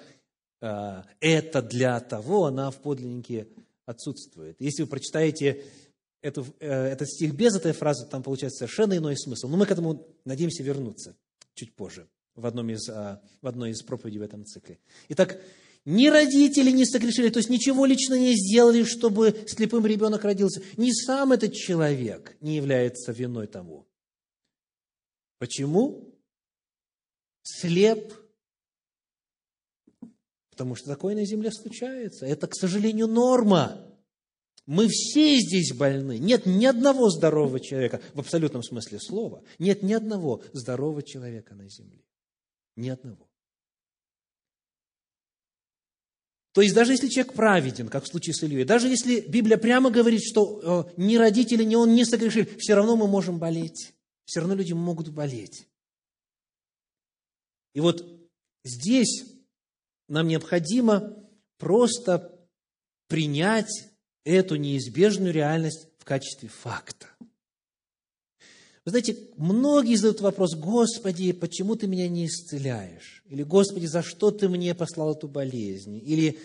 э, 0.62 1.04
«это 1.20 1.62
для 1.62 2.00
того», 2.00 2.46
она 2.46 2.70
в 2.70 2.78
подлиннике 2.78 3.48
отсутствует. 3.86 4.56
Если 4.60 4.84
вы 4.84 4.90
прочитаете 4.90 5.66
эту, 6.22 6.46
э, 6.60 6.70
этот 6.70 7.10
стих 7.10 7.34
без 7.34 7.56
этой 7.56 7.74
фразы, 7.74 8.06
там 8.06 8.22
получается 8.22 8.60
совершенно 8.60 8.98
иной 8.98 9.18
смысл. 9.18 9.48
Но 9.48 9.58
мы 9.58 9.66
к 9.66 9.72
этому 9.72 10.06
надеемся 10.26 10.64
вернуться 10.64 11.16
чуть 11.56 11.76
позже, 11.76 12.08
в, 12.36 12.46
одном 12.46 12.70
из, 12.70 12.88
э, 12.88 13.20
в 13.42 13.48
одной 13.48 13.72
из 13.72 13.82
проповедей 13.82 14.20
в 14.20 14.24
этом 14.24 14.46
цикле. 14.46 14.80
Итак, 15.10 15.42
ни 15.86 16.08
родители 16.08 16.72
не 16.72 16.86
согрешили, 16.86 17.30
то 17.30 17.38
есть 17.38 17.50
ничего 17.50 17.86
лично 17.86 18.16
не 18.16 18.34
сделали, 18.36 18.84
чтобы 18.84 19.46
слепым 19.48 19.86
ребенок 19.86 20.24
родился. 20.24 20.62
Ни 20.78 20.92
сам 20.92 21.34
этот 21.34 21.54
человек 21.54 22.38
не 22.40 22.56
является 22.56 23.12
виной 23.12 23.48
тому. 23.48 23.88
Почему? 25.40 26.14
слеп, 27.44 28.14
потому 30.50 30.76
что 30.76 30.88
такое 30.88 31.16
на 31.16 31.26
земле 31.26 31.52
случается. 31.52 32.26
Это, 32.26 32.48
к 32.48 32.56
сожалению, 32.56 33.08
норма. 33.08 33.90
Мы 34.66 34.88
все 34.88 35.38
здесь 35.40 35.74
больны. 35.74 36.18
Нет 36.18 36.46
ни 36.46 36.66
одного 36.66 37.10
здорового 37.10 37.60
человека, 37.60 38.02
в 38.14 38.20
абсолютном 38.22 38.64
смысле 38.64 39.00
слова, 39.00 39.44
нет 39.60 39.84
ни 39.84 39.94
одного 39.94 40.42
здорового 40.54 41.04
человека 41.04 41.54
на 41.54 41.70
земле. 41.70 42.02
Ни 42.78 42.90
одного. 42.90 43.30
То 46.54 46.62
есть 46.62 46.76
даже 46.76 46.94
если 46.94 47.10
человек 47.10 47.34
праведен, 47.34 47.90
как 47.90 48.04
в 48.04 48.08
случае 48.08 48.36
с 48.36 48.44
Ильей, 48.44 48.64
даже 48.64 48.88
если 48.88 49.22
Библия 49.22 49.58
прямо 49.58 49.90
говорит, 49.90 50.22
что 50.24 50.88
э, 50.88 50.94
ни 50.98 51.16
родители, 51.18 51.64
ни 51.64 51.76
он 51.76 51.96
не 51.96 52.06
согрешили, 52.06 52.48
все 52.60 52.76
равно 52.76 52.96
мы 52.96 53.08
можем 53.08 53.40
болеть. 53.40 53.94
Все 54.26 54.40
равно 54.40 54.56
люди 54.56 54.72
могут 54.72 55.10
болеть. 55.10 55.68
И 57.74 57.80
вот 57.80 58.08
здесь 58.64 59.26
нам 60.08 60.28
необходимо 60.28 61.18
просто 61.58 62.32
принять 63.08 63.90
эту 64.24 64.56
неизбежную 64.56 65.34
реальность 65.34 65.88
в 65.98 66.06
качестве 66.06 66.50
факта. 66.50 67.08
Вы 68.86 68.90
знаете, 68.90 69.18
многие 69.38 69.96
задают 69.96 70.20
вопрос, 70.20 70.56
Господи, 70.56 71.32
почему 71.32 71.76
ты 71.76 71.88
меня 71.88 72.10
не 72.10 72.26
исцеляешь? 72.26 73.24
Или, 73.30 73.44
Господи, 73.44 73.86
за 73.86 74.04
что 74.04 74.30
ты 74.30 74.50
мне 74.50 74.76
послал 74.76 75.14
эту 75.14 75.30
болезнь? 75.30 76.02
Или, 76.06 76.38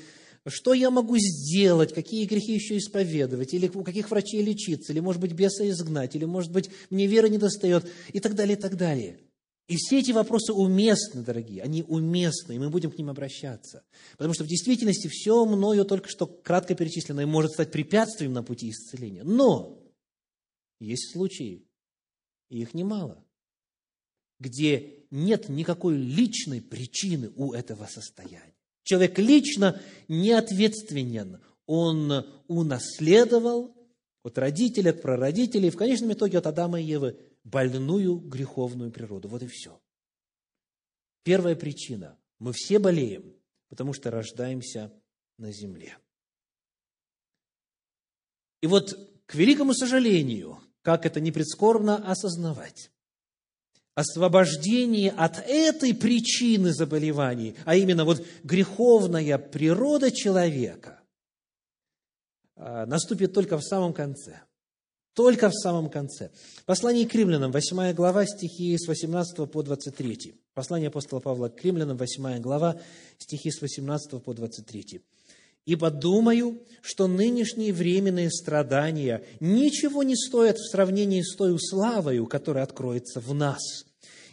что 0.46 0.72
я 0.72 0.90
могу 0.90 1.16
сделать, 1.18 1.92
какие 1.92 2.26
грехи 2.26 2.54
еще 2.54 2.76
исповедовать, 2.78 3.54
или 3.54 3.68
у 3.68 3.82
каких 3.82 4.10
врачей 4.10 4.40
лечиться, 4.42 4.92
или, 4.92 5.00
может 5.00 5.20
быть, 5.20 5.32
беса 5.32 5.68
изгнать, 5.68 6.14
или, 6.14 6.26
может 6.26 6.52
быть, 6.52 6.70
мне 6.90 7.08
вера 7.08 7.26
не 7.26 7.38
достает, 7.38 7.84
и 8.12 8.20
так 8.20 8.36
далее, 8.36 8.56
и 8.56 8.60
так 8.60 8.76
далее. 8.76 9.18
И 9.66 9.76
все 9.76 9.98
эти 9.98 10.12
вопросы 10.12 10.52
уместны, 10.52 11.22
дорогие, 11.22 11.62
они 11.62 11.82
уместны, 11.82 12.54
и 12.54 12.58
мы 12.58 12.70
будем 12.70 12.90
к 12.90 12.96
ним 12.96 13.10
обращаться. 13.10 13.82
Потому 14.12 14.32
что 14.32 14.44
в 14.44 14.46
действительности 14.46 15.08
все 15.08 15.44
мною 15.44 15.84
только 15.84 16.08
что 16.08 16.26
кратко 16.26 16.74
перечисленное 16.74 17.26
может 17.26 17.52
стать 17.52 17.70
препятствием 17.70 18.32
на 18.32 18.42
пути 18.42 18.70
исцеления. 18.70 19.24
Но 19.24 19.78
есть 20.80 21.12
случаи, 21.12 21.67
и 22.48 22.60
их 22.60 22.74
немало, 22.74 23.24
где 24.38 25.04
нет 25.10 25.48
никакой 25.48 25.96
личной 25.96 26.60
причины 26.60 27.30
у 27.36 27.52
этого 27.52 27.86
состояния. 27.86 28.54
Человек 28.82 29.18
лично 29.18 29.80
не 30.08 30.32
ответственен, 30.32 31.40
он 31.66 32.26
унаследовал 32.46 33.76
от 34.22 34.38
родителей, 34.38 34.90
от 34.90 35.02
прародителей, 35.02 35.70
в 35.70 35.76
конечном 35.76 36.12
итоге 36.12 36.38
от 36.38 36.46
Адама 36.46 36.80
и 36.80 36.84
Евы 36.84 37.18
больную 37.44 38.16
греховную 38.16 38.90
природу. 38.90 39.28
Вот 39.28 39.42
и 39.42 39.46
все. 39.46 39.80
Первая 41.22 41.56
причина. 41.56 42.18
Мы 42.38 42.52
все 42.54 42.78
болеем, 42.78 43.34
потому 43.68 43.92
что 43.92 44.10
рождаемся 44.10 44.92
на 45.36 45.52
земле. 45.52 45.98
И 48.60 48.66
вот, 48.66 48.94
к 49.26 49.34
великому 49.34 49.74
сожалению, 49.74 50.60
как 50.88 51.04
это 51.04 51.20
не 51.20 51.30
прискорбно 51.30 51.96
осознавать, 51.96 52.90
освобождение 53.94 55.10
от 55.10 55.38
этой 55.46 55.92
причины 55.92 56.72
заболеваний, 56.72 57.56
а 57.66 57.76
именно 57.76 58.06
вот 58.06 58.24
греховная 58.42 59.36
природа 59.36 60.10
человека, 60.10 61.02
а, 62.56 62.86
наступит 62.86 63.34
только 63.34 63.58
в 63.58 63.62
самом 63.62 63.92
конце– 63.92 64.40
только 65.18 65.50
в 65.50 65.52
самом 65.52 65.90
конце. 65.90 66.30
Послание 66.64 67.04
к 67.04 67.12
римлянам, 67.12 67.50
8 67.50 67.92
глава, 67.92 68.24
стихи 68.24 68.78
с 68.78 68.86
18 68.86 69.50
по 69.50 69.64
23. 69.64 70.36
Послание 70.54 70.88
апостола 70.88 71.18
Павла 71.18 71.48
к 71.48 71.60
римлянам, 71.64 71.96
8 71.96 72.40
глава, 72.40 72.80
стихи 73.18 73.50
с 73.50 73.60
18 73.60 74.22
по 74.22 74.32
23. 74.32 75.02
«Ибо 75.68 75.90
думаю, 75.90 76.62
что 76.80 77.06
нынешние 77.06 77.74
временные 77.74 78.30
страдания 78.30 79.22
ничего 79.38 80.02
не 80.02 80.16
стоят 80.16 80.56
в 80.56 80.70
сравнении 80.70 81.20
с 81.20 81.36
той 81.36 81.54
славою, 81.60 82.26
которая 82.26 82.64
откроется 82.64 83.20
в 83.20 83.34
нас. 83.34 83.84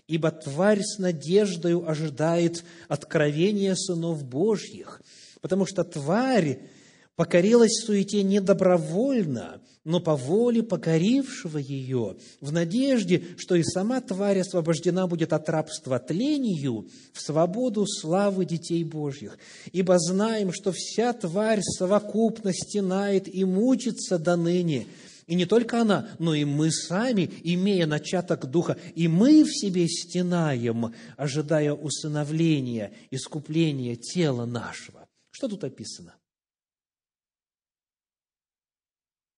Ибо 0.07 0.31
тварь 0.31 0.79
с 0.81 0.97
надеждою 0.97 1.89
ожидает 1.89 2.63
откровения 2.87 3.75
сынов 3.75 4.23
Божьих, 4.23 5.01
потому 5.41 5.65
что 5.65 5.83
тварь 5.83 6.69
покорилась 7.17 7.83
суете 7.85 8.23
не 8.23 8.39
добровольно, 8.39 9.61
но 9.85 9.99
по 9.99 10.15
воле 10.15 10.63
покорившего 10.63 11.59
ее, 11.59 12.17
в 12.41 12.51
надежде, 12.51 13.23
что 13.37 13.55
и 13.55 13.63
сама 13.63 14.01
тварь 14.01 14.39
освобождена 14.39 15.07
будет 15.07 15.31
от 15.31 15.47
рабства 15.47 15.99
тлению 15.99 16.87
в 17.13 17.21
свободу 17.21 17.85
славы 17.85 18.45
детей 18.45 18.83
Божьих. 18.83 19.37
Ибо 19.71 19.99
знаем, 19.99 20.51
что 20.51 20.71
вся 20.73 21.13
тварь 21.13 21.61
совокупно 21.61 22.51
стенает 22.51 23.33
и 23.33 23.45
мучится 23.45 24.17
до 24.17 24.35
ныне, 24.35 24.87
и 25.27 25.35
не 25.35 25.45
только 25.45 25.81
она, 25.81 26.09
но 26.19 26.35
и 26.35 26.45
мы 26.45 26.71
сами, 26.71 27.31
имея 27.43 27.87
начаток 27.87 28.49
Духа, 28.49 28.77
и 28.95 29.07
мы 29.07 29.43
в 29.43 29.49
себе 29.49 29.87
стенаем, 29.87 30.93
ожидая 31.17 31.73
усыновления, 31.73 32.91
искупления 33.09 33.95
тела 33.95 34.45
нашего. 34.45 35.07
Что 35.31 35.47
тут 35.47 35.63
описано? 35.63 36.13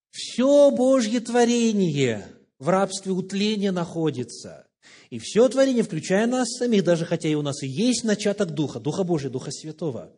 Все 0.10 0.72
Божье 0.72 1.20
творение 1.20 2.26
в 2.60 2.70
рабстве 2.70 3.12
утления 3.12 3.72
находится. 3.72 4.68
И 5.10 5.20
все 5.20 5.48
творение, 5.48 5.84
включая 5.84 6.28
нас 6.28 6.50
самих, 6.50 6.84
даже 6.84 7.06
хотя 7.06 7.30
и 7.30 7.36
у 7.36 7.42
нас 7.42 7.64
и 7.64 7.68
есть 7.68 8.04
начаток 8.04 8.52
Духа, 8.52 8.80
Духа 8.80 9.04
Божия, 9.04 9.30
Духа 9.30 9.52
Святого, 9.52 10.14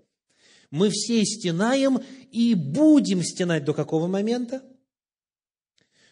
мы 0.71 0.89
все 0.89 1.23
стенаем 1.25 1.99
и 2.32 2.54
будем 2.54 3.23
стенать 3.23 3.65
до 3.65 3.73
какого 3.73 4.08
момента? 4.08 4.63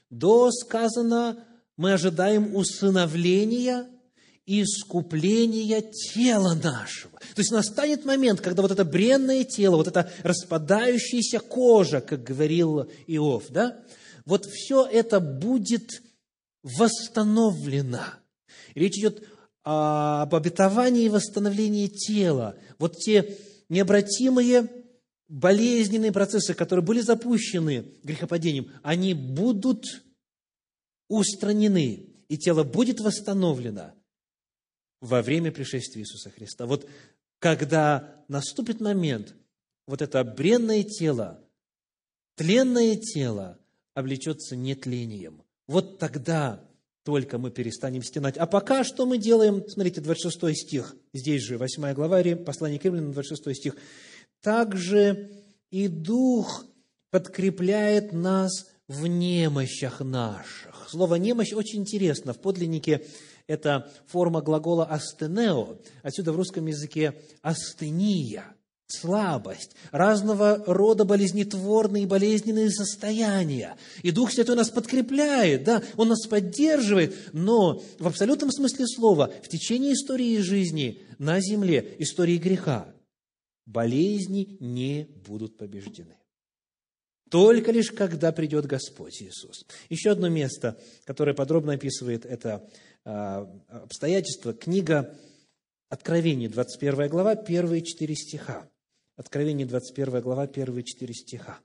До, 0.10 0.52
сказано, 0.52 1.44
мы 1.76 1.94
ожидаем 1.94 2.56
усыновления 2.56 3.88
искупления 4.47 5.81
тела 5.81 6.55
нашего. 6.55 7.19
То 7.19 7.41
есть 7.41 7.51
настанет 7.51 8.05
момент, 8.05 8.39
когда 8.39 8.62
вот 8.62 8.71
это 8.71 8.86
бренное 8.86 9.43
тело, 9.43 9.75
вот 9.75 9.89
эта 9.89 10.10
распадающаяся 10.23 11.39
кожа, 11.39 11.99
как 11.99 12.23
говорил 12.23 12.89
Иов, 13.07 13.43
да, 13.49 13.77
вот 14.25 14.45
все 14.45 14.86
это 14.86 15.19
будет 15.19 16.01
восстановлено. 16.63 18.05
Речь 18.73 18.97
идет 18.97 19.27
об 19.63 20.33
обетовании 20.33 21.05
и 21.05 21.10
восстановлении 21.10 21.88
тела. 21.88 22.55
Вот 22.79 22.97
те 22.97 23.38
необратимые 23.67 24.69
болезненные 25.27 26.13
процессы, 26.13 26.53
которые 26.53 26.86
были 26.86 27.01
запущены 27.01 27.86
грехопадением, 28.03 28.71
они 28.81 29.13
будут 29.13 29.83
устранены, 31.10 32.07
и 32.29 32.38
тело 32.38 32.63
будет 32.63 33.01
восстановлено 33.01 33.93
во 35.01 35.21
время 35.21 35.51
пришествия 35.51 36.03
Иисуса 36.03 36.29
Христа. 36.29 36.65
Вот 36.65 36.88
когда 37.39 38.23
наступит 38.27 38.79
момент, 38.79 39.36
вот 39.86 40.01
это 40.01 40.23
бренное 40.23 40.83
тело, 40.83 41.39
тленное 42.36 42.95
тело 42.95 43.60
облечется 43.93 44.55
нетлением. 44.55 45.43
Вот 45.67 45.99
тогда 45.99 46.63
только 47.03 47.38
мы 47.38 47.51
перестанем 47.51 48.03
стенать. 48.03 48.38
А 48.38 48.45
пока 48.45 48.83
что 48.83 49.05
мы 49.05 49.17
делаем? 49.17 49.63
Смотрите, 49.67 50.01
26 50.01 50.57
стих, 50.57 50.95
здесь 51.13 51.41
же, 51.41 51.57
8 51.57 51.93
глава, 51.93 52.21
послание 52.36 52.79
к 52.79 52.83
римлянам, 52.83 53.13
26 53.13 53.55
стих. 53.55 53.75
«Также 54.41 55.31
и 55.71 55.88
Дух 55.88 56.65
подкрепляет 57.10 58.12
нас 58.12 58.67
в 58.89 59.07
немощах 59.07 60.01
наших». 60.01 60.88
Слово 60.89 61.15
«немощь» 61.15 61.53
очень 61.53 61.79
интересно. 61.79 62.33
В 62.33 62.41
подлиннике 62.41 63.05
это 63.47 63.89
форма 64.07 64.41
глагола 64.41 64.86
«астенео», 64.86 65.77
отсюда 66.03 66.33
в 66.33 66.36
русском 66.36 66.65
языке 66.67 67.19
«астения», 67.41 68.45
слабость, 68.88 69.75
разного 69.91 70.63
рода 70.65 71.03
болезнетворные 71.03 72.03
и 72.03 72.07
болезненные 72.07 72.71
состояния. 72.71 73.75
И 74.01 74.12
Дух 74.12 74.31
Святой 74.31 74.55
нас 74.55 74.69
подкрепляет, 74.69 75.63
да, 75.63 75.83
Он 75.97 76.10
нас 76.10 76.25
поддерживает, 76.25 77.15
но 77.33 77.81
в 77.99 78.07
абсолютном 78.07 78.51
смысле 78.51 78.88
слова, 78.88 79.31
в 79.43 79.49
течение 79.49 79.93
истории 79.93 80.38
жизни 80.39 81.01
на 81.17 81.39
земле, 81.41 81.95
истории 81.99 82.38
греха, 82.38 82.93
болезни 83.65 84.57
не 84.60 85.07
будут 85.25 85.57
побеждены. 85.57 86.15
Только 87.29 87.73
лишь 87.73 87.91
когда 87.91 88.31
придет 88.31 88.65
Господь 88.67 89.21
Иисус. 89.21 89.65
Еще 89.89 90.12
одно 90.12 90.29
место, 90.29 90.79
которое 91.03 91.33
подробно 91.33 91.73
описывает 91.73 92.25
это 92.25 92.69
обстоятельства. 93.08 94.54
Книга 94.54 95.17
Откровение, 95.89 96.50
21 96.50 97.08
глава, 97.08 97.36
первые 97.36 97.82
четыре 97.82 98.13
стиха. 98.13 98.70
Откровение, 99.15 99.65
21 99.65 100.22
глава, 100.22 100.46
первые 100.48 100.84
четыре 100.84 101.13
стиха. 101.13 101.60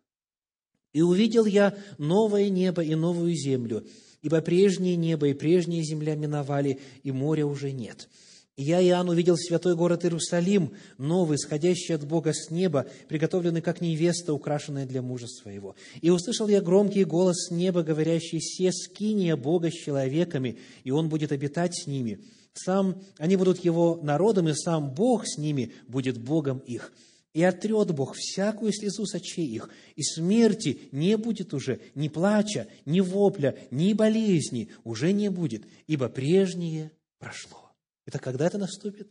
«И 0.92 1.02
увидел 1.02 1.44
я 1.44 1.76
новое 1.98 2.48
небо 2.48 2.84
и 2.84 2.94
новую 2.94 3.34
землю, 3.34 3.84
ибо 4.20 4.40
прежнее 4.40 4.94
небо 4.94 5.26
и 5.26 5.34
прежняя 5.34 5.82
земля 5.82 6.14
миновали, 6.14 6.80
и 7.02 7.10
моря 7.10 7.44
уже 7.44 7.72
нет. 7.72 8.08
Я, 8.58 8.82
Иоанн, 8.82 9.08
увидел 9.08 9.38
святой 9.38 9.74
город 9.74 10.04
Иерусалим, 10.04 10.72
новый, 10.98 11.36
исходящий 11.36 11.94
от 11.94 12.06
Бога 12.06 12.34
с 12.34 12.50
неба, 12.50 12.86
приготовленный 13.08 13.62
как 13.62 13.80
невеста, 13.80 14.34
украшенная 14.34 14.84
для 14.84 15.00
мужа 15.00 15.26
своего. 15.26 15.74
И 16.02 16.10
услышал 16.10 16.48
я 16.48 16.60
громкий 16.60 17.04
голос 17.04 17.46
с 17.46 17.50
неба, 17.50 17.82
говорящий, 17.82 18.42
«Се 18.42 18.70
скиния 18.70 19.36
Бога 19.36 19.70
с 19.70 19.72
человеками, 19.72 20.58
и 20.84 20.90
Он 20.90 21.08
будет 21.08 21.32
обитать 21.32 21.74
с 21.74 21.86
ними. 21.86 22.20
Сам 22.52 23.00
они 23.16 23.36
будут 23.36 23.64
Его 23.64 23.98
народом, 24.02 24.50
и 24.50 24.54
сам 24.54 24.92
Бог 24.92 25.26
с 25.26 25.38
ними 25.38 25.72
будет 25.88 26.18
Богом 26.18 26.58
их. 26.58 26.92
И 27.32 27.42
отрет 27.42 27.92
Бог 27.92 28.14
всякую 28.14 28.74
слезу 28.74 29.06
с 29.06 29.14
очей 29.14 29.46
их, 29.46 29.70
и 29.96 30.02
смерти 30.02 30.78
не 30.92 31.16
будет 31.16 31.54
уже, 31.54 31.80
ни 31.94 32.08
плача, 32.08 32.66
ни 32.84 33.00
вопля, 33.00 33.56
ни 33.70 33.94
болезни 33.94 34.68
уже 34.84 35.14
не 35.14 35.30
будет, 35.30 35.64
ибо 35.86 36.10
прежнее 36.10 36.92
прошло». 37.18 37.61
Это 38.06 38.18
когда 38.18 38.46
это 38.46 38.58
наступит? 38.58 39.10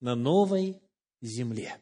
На 0.00 0.14
новой 0.14 0.80
земле, 1.20 1.76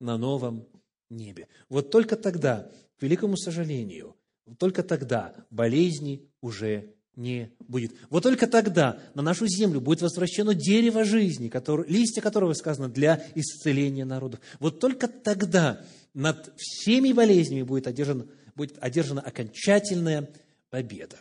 на 0.00 0.18
новом 0.18 0.66
небе. 1.08 1.48
Вот 1.68 1.90
только 1.90 2.16
тогда, 2.16 2.70
к 2.98 3.02
великому 3.02 3.36
сожалению, 3.36 4.16
только 4.58 4.82
тогда 4.82 5.34
болезни 5.50 6.28
уже 6.40 6.94
не 7.14 7.52
будет. 7.60 7.92
Вот 8.10 8.22
только 8.22 8.46
тогда 8.46 8.98
на 9.14 9.22
нашу 9.22 9.46
землю 9.46 9.80
будет 9.80 10.02
возвращено 10.02 10.54
дерево 10.54 11.04
жизни, 11.04 11.48
который, 11.48 11.86
листья 11.88 12.20
которого 12.22 12.54
сказано 12.54 12.88
для 12.88 13.24
исцеления 13.34 14.04
народов. 14.04 14.40
Вот 14.58 14.80
только 14.80 15.08
тогда 15.08 15.84
над 16.14 16.52
всеми 16.56 17.12
болезнями 17.12 17.62
будет 17.62 17.86
одержана, 17.86 18.26
будет 18.54 18.78
одержана 18.80 19.20
окончательная 19.20 20.30
победа. 20.70 21.20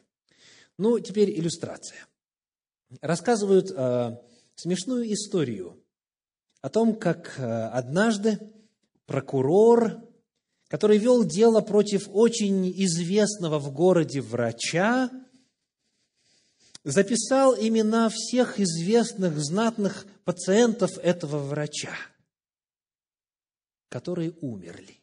Ну, 0.77 0.99
теперь 0.99 1.29
иллюстрация. 1.37 2.07
Рассказывают 3.01 3.71
э, 3.71 4.17
смешную 4.61 5.11
историю 5.11 5.83
о 6.61 6.69
том, 6.69 6.95
как 6.95 7.39
э, 7.39 7.43
однажды 7.69 8.39
прокурор, 9.07 10.07
который 10.67 10.99
вел 10.99 11.23
дело 11.23 11.61
против 11.61 12.07
очень 12.07 12.71
известного 12.83 13.57
в 13.57 13.73
городе 13.73 14.21
врача, 14.21 15.09
записал 16.83 17.55
имена 17.55 18.09
всех 18.09 18.59
известных 18.59 19.39
знатных 19.39 20.05
пациентов 20.25 20.95
этого 20.99 21.39
врача, 21.39 21.95
которые 23.89 24.31
умерли. 24.41 25.01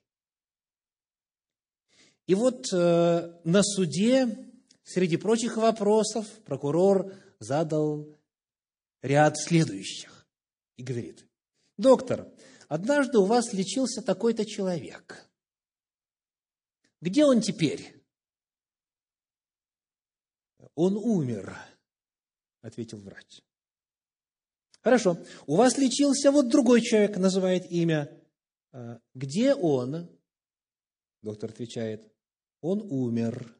И 2.29 2.35
вот 2.37 2.67
э, 2.73 3.33
на 3.43 3.63
суде, 3.65 4.39
среди 4.85 5.17
прочих 5.17 5.57
вопросов, 5.57 6.29
прокурор 6.45 7.13
задал 7.41 8.18
ряд 9.03 9.39
следующих 9.39 10.27
и 10.77 10.83
говорит, 10.83 11.27
доктор, 11.77 12.33
однажды 12.69 13.19
у 13.19 13.25
вас 13.25 13.53
лечился 13.53 14.03
такой-то 14.03 14.45
человек. 14.45 15.29
Где 17.01 17.25
он 17.25 17.41
теперь? 17.41 18.03
Он 20.75 20.97
умер, 20.97 21.57
ответил 22.61 22.99
врач. 22.99 23.43
Хорошо, 24.81 25.19
у 25.47 25.57
вас 25.57 25.77
лечился 25.77 26.31
вот 26.31 26.49
другой 26.49 26.81
человек, 26.83 27.17
называет 27.17 27.71
имя. 27.71 28.11
«А 28.73 29.01
где 29.15 29.55
он? 29.55 30.09
Доктор 31.23 31.51
отвечает, 31.51 32.13
он 32.61 32.81
умер. 32.93 33.57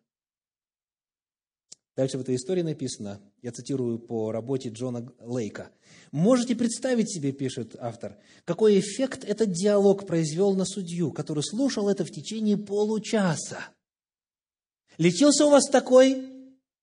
Дальше 1.97 2.19
в 2.19 2.21
этой 2.21 2.37
истории 2.37 2.63
написано, 2.63 3.21
я 3.43 3.53
цитирую 3.53 3.99
по 3.99 4.33
работе 4.33 4.69
Джона 4.69 5.13
Лейка. 5.21 5.71
«Можете 6.13 6.57
представить 6.57 7.13
себе,— 7.13 7.33
пишет 7.33 7.77
автор,— 7.79 8.19
какой 8.45 8.79
эффект 8.81 9.25
этот 9.25 9.53
диалог 9.53 10.07
произвел 10.07 10.55
на 10.55 10.65
судью, 10.65 11.13
который 11.13 11.43
слушал 11.43 11.89
это 11.89 12.05
в 12.05 12.11
течение 12.11 12.57
получаса. 12.57 13.69
Лечился 14.99 15.47
у 15.47 15.51
вас 15.51 15.69
такой? 15.69 16.29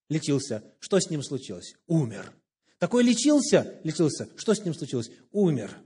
Лечился. 0.10 0.64
Что 0.80 1.00
с 1.00 1.10
ним 1.10 1.22
случилось? 1.22 1.76
Умер. 1.86 2.34
Такой 2.80 3.04
лечился? 3.04 3.80
Лечился. 3.84 4.30
Что 4.38 4.54
с 4.54 4.64
ним 4.64 4.74
случилось? 4.74 5.12
Умер. 5.32 5.78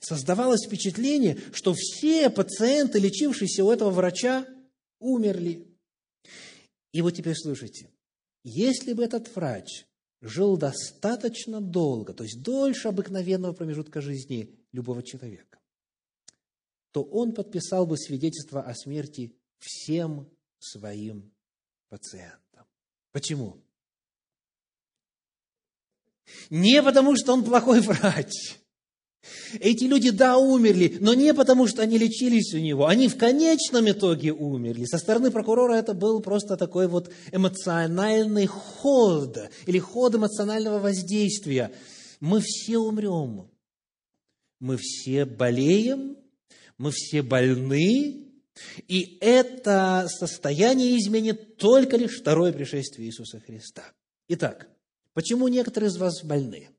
Создавалось 0.00 0.66
впечатление, 0.66 1.38
что 1.52 1.74
все 1.74 2.28
пациенты, 2.28 2.98
лечившиеся 2.98 3.64
у 3.64 3.70
этого 3.70 3.90
врача, 3.90 4.46
умерли. 4.98 5.68
И 6.92 7.02
вот 7.02 7.12
теперь 7.12 7.36
слушайте. 7.36 7.90
Если 8.44 8.92
бы 8.92 9.02
этот 9.02 9.34
врач 9.34 9.86
жил 10.20 10.56
достаточно 10.56 11.60
долго, 11.60 12.12
то 12.12 12.24
есть 12.24 12.42
дольше 12.42 12.88
обыкновенного 12.88 13.52
промежутка 13.52 14.00
жизни 14.00 14.54
любого 14.72 15.02
человека, 15.02 15.58
то 16.92 17.02
он 17.02 17.32
подписал 17.32 17.86
бы 17.86 17.96
свидетельство 17.96 18.62
о 18.62 18.74
смерти 18.74 19.34
всем 19.58 20.30
своим 20.58 21.32
пациентам. 21.88 22.66
Почему? 23.12 23.60
Не 26.50 26.82
потому, 26.82 27.16
что 27.16 27.32
он 27.32 27.44
плохой 27.44 27.80
врач, 27.80 28.58
эти 29.60 29.84
люди, 29.84 30.10
да, 30.10 30.36
умерли, 30.38 30.96
но 31.00 31.14
не 31.14 31.34
потому, 31.34 31.66
что 31.66 31.82
они 31.82 31.98
лечились 31.98 32.54
у 32.54 32.58
него. 32.58 32.86
Они 32.86 33.08
в 33.08 33.16
конечном 33.16 33.90
итоге 33.90 34.32
умерли. 34.32 34.84
Со 34.84 34.98
стороны 34.98 35.30
прокурора 35.30 35.74
это 35.74 35.94
был 35.94 36.20
просто 36.20 36.56
такой 36.56 36.88
вот 36.88 37.12
эмоциональный 37.32 38.46
ход 38.46 39.38
или 39.66 39.78
ход 39.78 40.14
эмоционального 40.14 40.78
воздействия. 40.78 41.72
Мы 42.20 42.40
все 42.40 42.78
умрем. 42.78 43.48
Мы 44.60 44.78
все 44.78 45.24
болеем, 45.24 46.16
мы 46.78 46.90
все 46.90 47.22
больны, 47.22 48.24
и 48.88 49.18
это 49.20 50.06
состояние 50.08 50.96
изменит 50.98 51.56
только 51.56 51.96
лишь 51.96 52.18
второе 52.18 52.52
пришествие 52.52 53.08
Иисуса 53.08 53.40
Христа. 53.40 53.84
Итак, 54.28 54.68
почему 55.12 55.48
некоторые 55.48 55.90
из 55.90 55.96
вас 55.96 56.22
больны? 56.22 56.70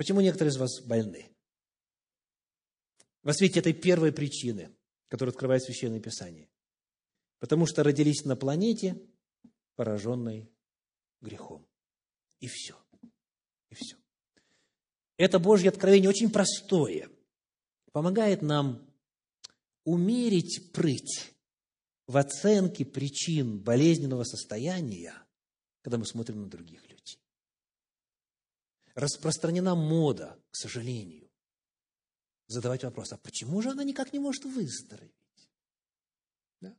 Почему 0.00 0.22
некоторые 0.22 0.50
из 0.50 0.56
вас 0.56 0.80
больны? 0.80 1.30
Во 3.22 3.34
свете 3.34 3.60
этой 3.60 3.74
первой 3.74 4.12
причины, 4.12 4.74
которую 5.08 5.34
открывает 5.34 5.62
Священное 5.62 6.00
Писание. 6.00 6.48
Потому 7.38 7.66
что 7.66 7.82
родились 7.82 8.24
на 8.24 8.34
планете, 8.34 8.98
пораженной 9.76 10.50
грехом. 11.20 11.68
И 12.38 12.48
все. 12.48 12.78
И 13.68 13.74
все. 13.74 13.98
Это 15.18 15.38
Божье 15.38 15.68
откровение 15.68 16.08
очень 16.08 16.30
простое. 16.30 17.10
Помогает 17.92 18.40
нам 18.40 18.90
умерить 19.84 20.72
прыть 20.72 21.34
в 22.06 22.16
оценке 22.16 22.86
причин 22.86 23.58
болезненного 23.58 24.24
состояния, 24.24 25.12
когда 25.82 25.98
мы 25.98 26.06
смотрим 26.06 26.40
на 26.40 26.48
других 26.48 26.89
распространена 28.94 29.74
мода, 29.74 30.38
к 30.50 30.56
сожалению, 30.56 31.28
задавать 32.46 32.84
вопрос, 32.84 33.12
а 33.12 33.16
почему 33.18 33.62
же 33.62 33.70
она 33.70 33.84
никак 33.84 34.12
не 34.12 34.18
может 34.18 34.44
выздороветь? 34.44 35.14
Да? 36.60 36.74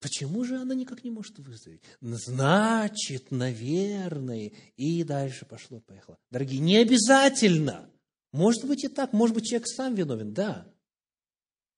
Почему 0.00 0.44
же 0.44 0.56
она 0.56 0.74
никак 0.74 1.04
не 1.04 1.10
может 1.10 1.38
выздороветь? 1.38 1.82
Значит, 2.00 3.30
наверное, 3.30 4.52
и 4.76 5.04
дальше 5.04 5.46
пошло-поехало. 5.46 6.18
Дорогие, 6.30 6.60
не 6.60 6.76
обязательно. 6.76 7.90
Может 8.32 8.64
быть 8.66 8.84
и 8.84 8.88
так, 8.88 9.12
может 9.12 9.34
быть, 9.34 9.46
человек 9.46 9.68
сам 9.68 9.94
виновен, 9.94 10.34
да. 10.34 10.70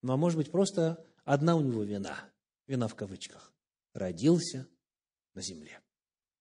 Ну, 0.03 0.12
а 0.12 0.16
может 0.16 0.38
быть, 0.38 0.50
просто 0.50 1.05
одна 1.24 1.57
у 1.57 1.61
него 1.61 1.83
вина, 1.83 2.18
вина 2.66 2.88
в 2.88 2.94
кавычках, 2.94 3.53
родился 3.92 4.66
на 5.35 5.42
земле. 5.42 5.81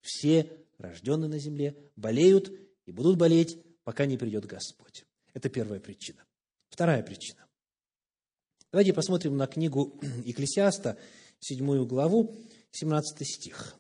Все 0.02 0.50
рожденные 0.80 1.30
на 1.30 1.38
земле, 1.38 1.76
болеют 1.96 2.52
и 2.86 2.92
будут 2.92 3.18
болеть, 3.18 3.62
пока 3.84 4.06
не 4.06 4.18
придет 4.18 4.46
Господь. 4.46 5.06
Это 5.34 5.50
первая 5.50 5.80
причина. 5.80 6.26
Вторая 6.70 7.04
причина. 7.04 7.46
Давайте 8.72 8.94
посмотрим 8.94 9.38
на 9.38 9.48
книгу 9.48 10.00
Екклесиаста, 10.26 10.98
седьмую 11.40 11.86
главу, 11.86 12.36
17 12.72 13.28
стих. 13.28 13.76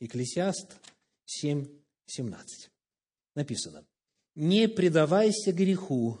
Екклесиаст 0.00 0.76
7, 1.26 1.66
17. 2.06 2.70
Написано. 3.34 3.86
«Не 4.34 4.68
предавайся 4.68 5.52
греху 5.52 6.18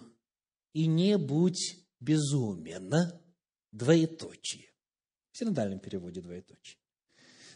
и 0.72 0.86
не 0.86 1.18
будь 1.18 1.78
безумен». 2.00 2.92
Двоеточие. 3.72 4.70
В 5.32 5.38
синодальном 5.38 5.80
переводе 5.80 6.20
двоеточие. 6.20 6.78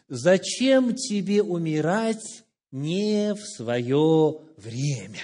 «Зачем 0.09 0.97
тебе 0.97 1.45
умирать 1.45 2.45
не 2.70 3.35
в 3.35 3.40
свое 3.44 4.40
время. 4.57 5.20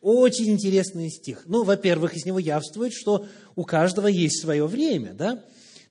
Очень 0.00 0.50
интересный 0.50 1.10
стих. 1.10 1.42
Ну, 1.46 1.62
во-первых, 1.64 2.16
из 2.16 2.24
него 2.24 2.38
явствует, 2.38 2.92
что 2.94 3.26
у 3.54 3.64
каждого 3.64 4.06
есть 4.06 4.40
свое 4.40 4.66
время, 4.66 5.12
да? 5.12 5.44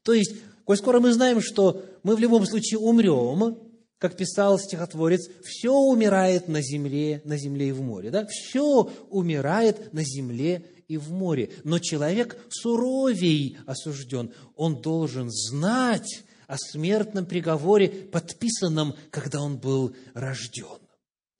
То 0.03 0.13
есть, 0.13 0.35
коль 0.63 0.77
скоро 0.77 0.99
мы 0.99 1.13
знаем, 1.13 1.41
что 1.41 1.83
мы 2.03 2.15
в 2.15 2.19
любом 2.19 2.45
случае 2.45 2.79
умрем, 2.79 3.57
как 3.97 4.17
писал 4.17 4.59
стихотворец, 4.59 5.29
все 5.43 5.73
умирает 5.73 6.47
на 6.47 6.61
земле, 6.61 7.21
на 7.23 7.37
земле 7.37 7.69
и 7.69 7.71
в 7.71 7.81
море. 7.81 8.11
Да? 8.11 8.27
Все 8.27 8.91
умирает 9.09 9.93
на 9.93 10.03
земле 10.03 10.65
и 10.87 10.97
в 10.97 11.11
море. 11.11 11.49
Но 11.63 11.79
человек 11.79 12.37
суровей 12.49 13.57
осужден. 13.65 14.31
Он 14.55 14.81
должен 14.81 15.31
знать 15.31 16.23
о 16.47 16.58
смертном 16.58 17.25
приговоре, 17.25 17.89
подписанном, 17.89 18.95
когда 19.12 19.41
он 19.41 19.58
был 19.58 19.95
рожден. 20.13 20.79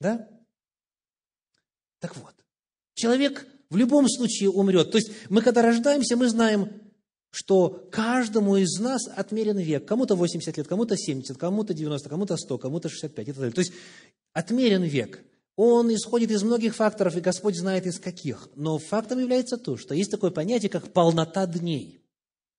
Да? 0.00 0.28
Так 2.00 2.16
вот, 2.16 2.34
человек 2.94 3.46
в 3.70 3.76
любом 3.76 4.08
случае 4.08 4.50
умрет. 4.50 4.90
То 4.90 4.98
есть 4.98 5.10
мы, 5.28 5.42
когда 5.42 5.62
рождаемся, 5.62 6.16
мы 6.16 6.28
знаем, 6.28 6.70
что 7.30 7.88
каждому 7.90 8.56
из 8.56 8.78
нас 8.78 9.06
отмерен 9.08 9.58
век. 9.58 9.86
Кому-то 9.86 10.14
80 10.14 10.56
лет, 10.56 10.66
кому-то 10.66 10.96
70, 10.96 11.36
кому-то 11.36 11.74
90, 11.74 12.08
кому-то 12.08 12.36
100, 12.36 12.58
кому-то 12.58 12.88
65 12.88 13.28
и 13.28 13.32
так 13.32 13.36
далее. 13.36 13.52
То 13.52 13.60
есть 13.60 13.72
отмерен 14.32 14.82
век. 14.82 15.22
Он 15.56 15.92
исходит 15.92 16.30
из 16.30 16.42
многих 16.42 16.74
факторов, 16.76 17.16
и 17.16 17.20
Господь 17.20 17.56
знает 17.56 17.86
из 17.86 17.98
каких. 17.98 18.48
Но 18.54 18.78
фактом 18.78 19.18
является 19.18 19.56
то, 19.56 19.76
что 19.76 19.94
есть 19.94 20.10
такое 20.10 20.30
понятие, 20.30 20.68
как 20.68 20.92
полнота 20.92 21.46
дней. 21.46 22.00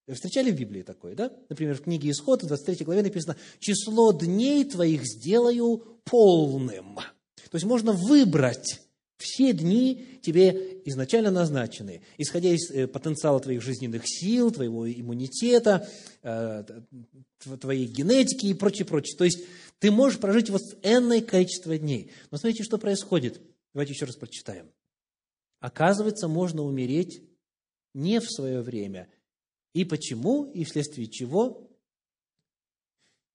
Вы 0.07 0.13
встречали 0.13 0.51
в 0.51 0.55
Библии 0.57 0.83
такое, 0.83 1.15
да? 1.15 1.31
Например, 1.49 1.75
в 1.75 1.81
книге 1.81 2.11
Исход, 2.11 2.41
в 2.41 2.47
23 2.47 2.85
главе 2.85 3.03
написано, 3.03 3.35
«Число 3.59 4.13
дней 4.13 4.63
твоих 4.63 5.05
сделаю 5.05 5.99
полным». 6.05 6.95
То 6.95 7.55
есть 7.55 7.65
можно 7.65 7.91
выбрать 7.91 8.81
все 9.17 9.51
дни 9.51 10.19
тебе 10.21 10.81
изначально 10.85 11.31
назначены, 11.31 12.01
исходя 12.17 12.49
из 12.49 12.69
э, 12.71 12.87
потенциала 12.87 13.39
твоих 13.39 13.61
жизненных 13.61 14.03
сил, 14.05 14.51
твоего 14.51 14.89
иммунитета, 14.89 15.89
э, 16.23 16.63
твоей 17.59 17.87
генетики 17.87 18.45
и 18.47 18.53
прочее, 18.53 18.85
прочее. 18.85 19.17
То 19.17 19.25
есть 19.25 19.39
ты 19.79 19.91
можешь 19.91 20.19
прожить 20.19 20.49
вот 20.49 20.61
энное 20.83 21.21
количество 21.21 21.77
дней. 21.77 22.11
Но 22.31 22.37
смотрите, 22.37 22.63
что 22.63 22.77
происходит. 22.77 23.41
Давайте 23.73 23.93
еще 23.93 24.05
раз 24.05 24.15
прочитаем. 24.15 24.69
Оказывается, 25.59 26.27
можно 26.27 26.63
умереть 26.63 27.23
не 27.93 28.19
в 28.19 28.31
свое 28.31 28.61
время. 28.61 29.09
И 29.73 29.85
почему, 29.85 30.45
и 30.45 30.63
вследствие 30.63 31.07
чего? 31.07 31.69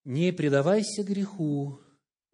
Не 0.04 0.32
предавайся 0.32 1.02
греху 1.02 1.78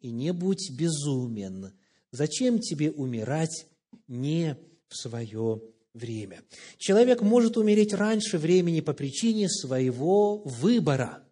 и 0.00 0.10
не 0.10 0.32
будь 0.32 0.70
безумен– 0.70 1.72
Зачем 2.10 2.58
тебе 2.58 2.90
умирать 2.90 3.66
не 4.06 4.56
в 4.88 4.96
свое 4.96 5.60
время? 5.92 6.42
Человек 6.78 7.20
может 7.20 7.56
умереть 7.56 7.92
раньше 7.92 8.38
времени 8.38 8.80
по 8.80 8.94
причине 8.94 9.48
своего 9.48 10.38
выбора, 10.38 11.22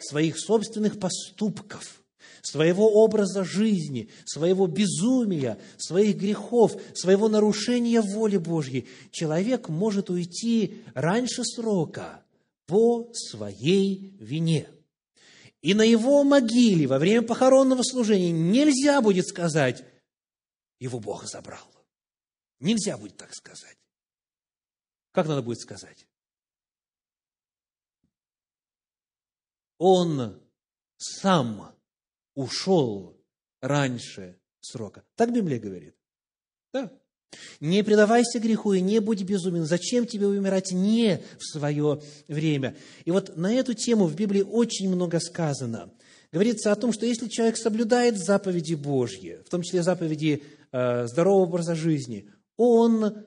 своих 0.00 0.38
собственных 0.38 1.00
поступков, 1.00 2.01
своего 2.42 3.04
образа 3.04 3.44
жизни, 3.44 4.10
своего 4.24 4.66
безумия, 4.66 5.58
своих 5.78 6.16
грехов, 6.16 6.76
своего 6.94 7.28
нарушения 7.28 8.00
воли 8.00 8.36
Божьей. 8.36 8.88
Человек 9.10 9.68
может 9.68 10.10
уйти 10.10 10.82
раньше 10.94 11.44
срока 11.44 12.22
по 12.66 13.10
своей 13.14 14.16
вине. 14.18 14.68
И 15.62 15.74
на 15.74 15.82
его 15.82 16.24
могиле 16.24 16.88
во 16.88 16.98
время 16.98 17.22
похоронного 17.22 17.82
служения 17.84 18.32
нельзя 18.32 19.00
будет 19.00 19.28
сказать, 19.28 19.84
его 20.80 20.98
Бог 20.98 21.24
забрал. 21.26 21.66
Нельзя 22.58 22.98
будет 22.98 23.16
так 23.16 23.32
сказать. 23.32 23.76
Как 25.12 25.28
надо 25.28 25.42
будет 25.42 25.60
сказать? 25.60 26.08
Он 29.78 30.40
сам 30.96 31.76
ушел 32.34 33.16
раньше 33.60 34.38
срока. 34.60 35.04
Так 35.16 35.32
Библия 35.32 35.58
говорит. 35.58 35.94
Да. 36.72 36.90
Не 37.60 37.82
предавайся 37.82 38.40
греху 38.40 38.74
и 38.74 38.80
не 38.80 39.00
будь 39.00 39.22
безумен. 39.22 39.64
Зачем 39.64 40.06
тебе 40.06 40.26
умирать 40.26 40.72
не 40.72 41.22
в 41.38 41.44
свое 41.44 42.02
время? 42.28 42.76
И 43.04 43.10
вот 43.10 43.36
на 43.36 43.52
эту 43.52 43.74
тему 43.74 44.06
в 44.06 44.14
Библии 44.14 44.42
очень 44.42 44.90
много 44.90 45.18
сказано. 45.18 45.90
Говорится 46.30 46.72
о 46.72 46.76
том, 46.76 46.92
что 46.92 47.06
если 47.06 47.28
человек 47.28 47.56
соблюдает 47.56 48.18
заповеди 48.18 48.74
Божьи, 48.74 49.40
в 49.46 49.50
том 49.50 49.62
числе 49.62 49.82
заповеди 49.82 50.42
Э, 50.74 51.06
здорового 51.06 51.42
образа 51.42 51.74
жизни, 51.74 52.30
он 52.56 53.26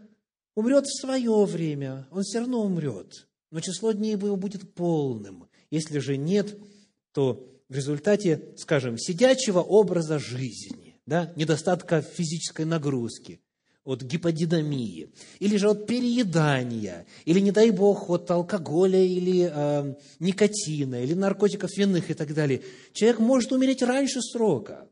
умрет 0.55 0.87
в 0.87 0.99
свое 0.99 1.45
время, 1.45 2.07
он 2.09 2.23
все 2.23 2.39
равно 2.39 2.63
умрет, 2.63 3.27
но 3.51 3.59
число 3.59 3.91
дней 3.91 4.13
его 4.13 4.35
будет 4.35 4.73
полным. 4.73 5.47
Если 5.69 5.99
же 5.99 6.17
нет, 6.17 6.57
то 7.11 7.47
в 7.69 7.75
результате, 7.75 8.53
скажем, 8.57 8.97
сидячего 8.97 9.59
образа 9.59 10.19
жизни, 10.19 10.99
да, 11.05 11.31
недостатка 11.35 12.01
физической 12.01 12.65
нагрузки, 12.65 13.41
от 13.83 14.01
гиподинамии, 14.01 15.11
или 15.39 15.57
же 15.57 15.69
от 15.69 15.85
переедания, 15.85 17.05
или, 17.25 17.39
не 17.39 17.51
дай 17.51 17.69
бог, 17.69 18.09
от 18.09 18.29
алкоголя, 18.31 18.99
или 18.99 19.49
э, 19.51 19.95
никотина, 20.19 21.03
или 21.03 21.13
наркотиков 21.13 21.69
винных 21.77 22.09
и 22.09 22.15
так 22.15 22.33
далее, 22.33 22.63
человек 22.93 23.19
может 23.19 23.51
умереть 23.51 23.83
раньше 23.83 24.21
срока 24.21 24.89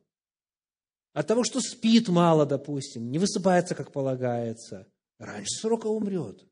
от 1.14 1.28
того, 1.28 1.44
что 1.44 1.60
спит 1.60 2.08
мало, 2.08 2.46
допустим, 2.46 3.12
не 3.12 3.18
высыпается, 3.18 3.74
как 3.74 3.92
полагается, 3.92 4.88
раньше 5.20 5.60
срока 5.60 5.88
умрет. 5.88 6.46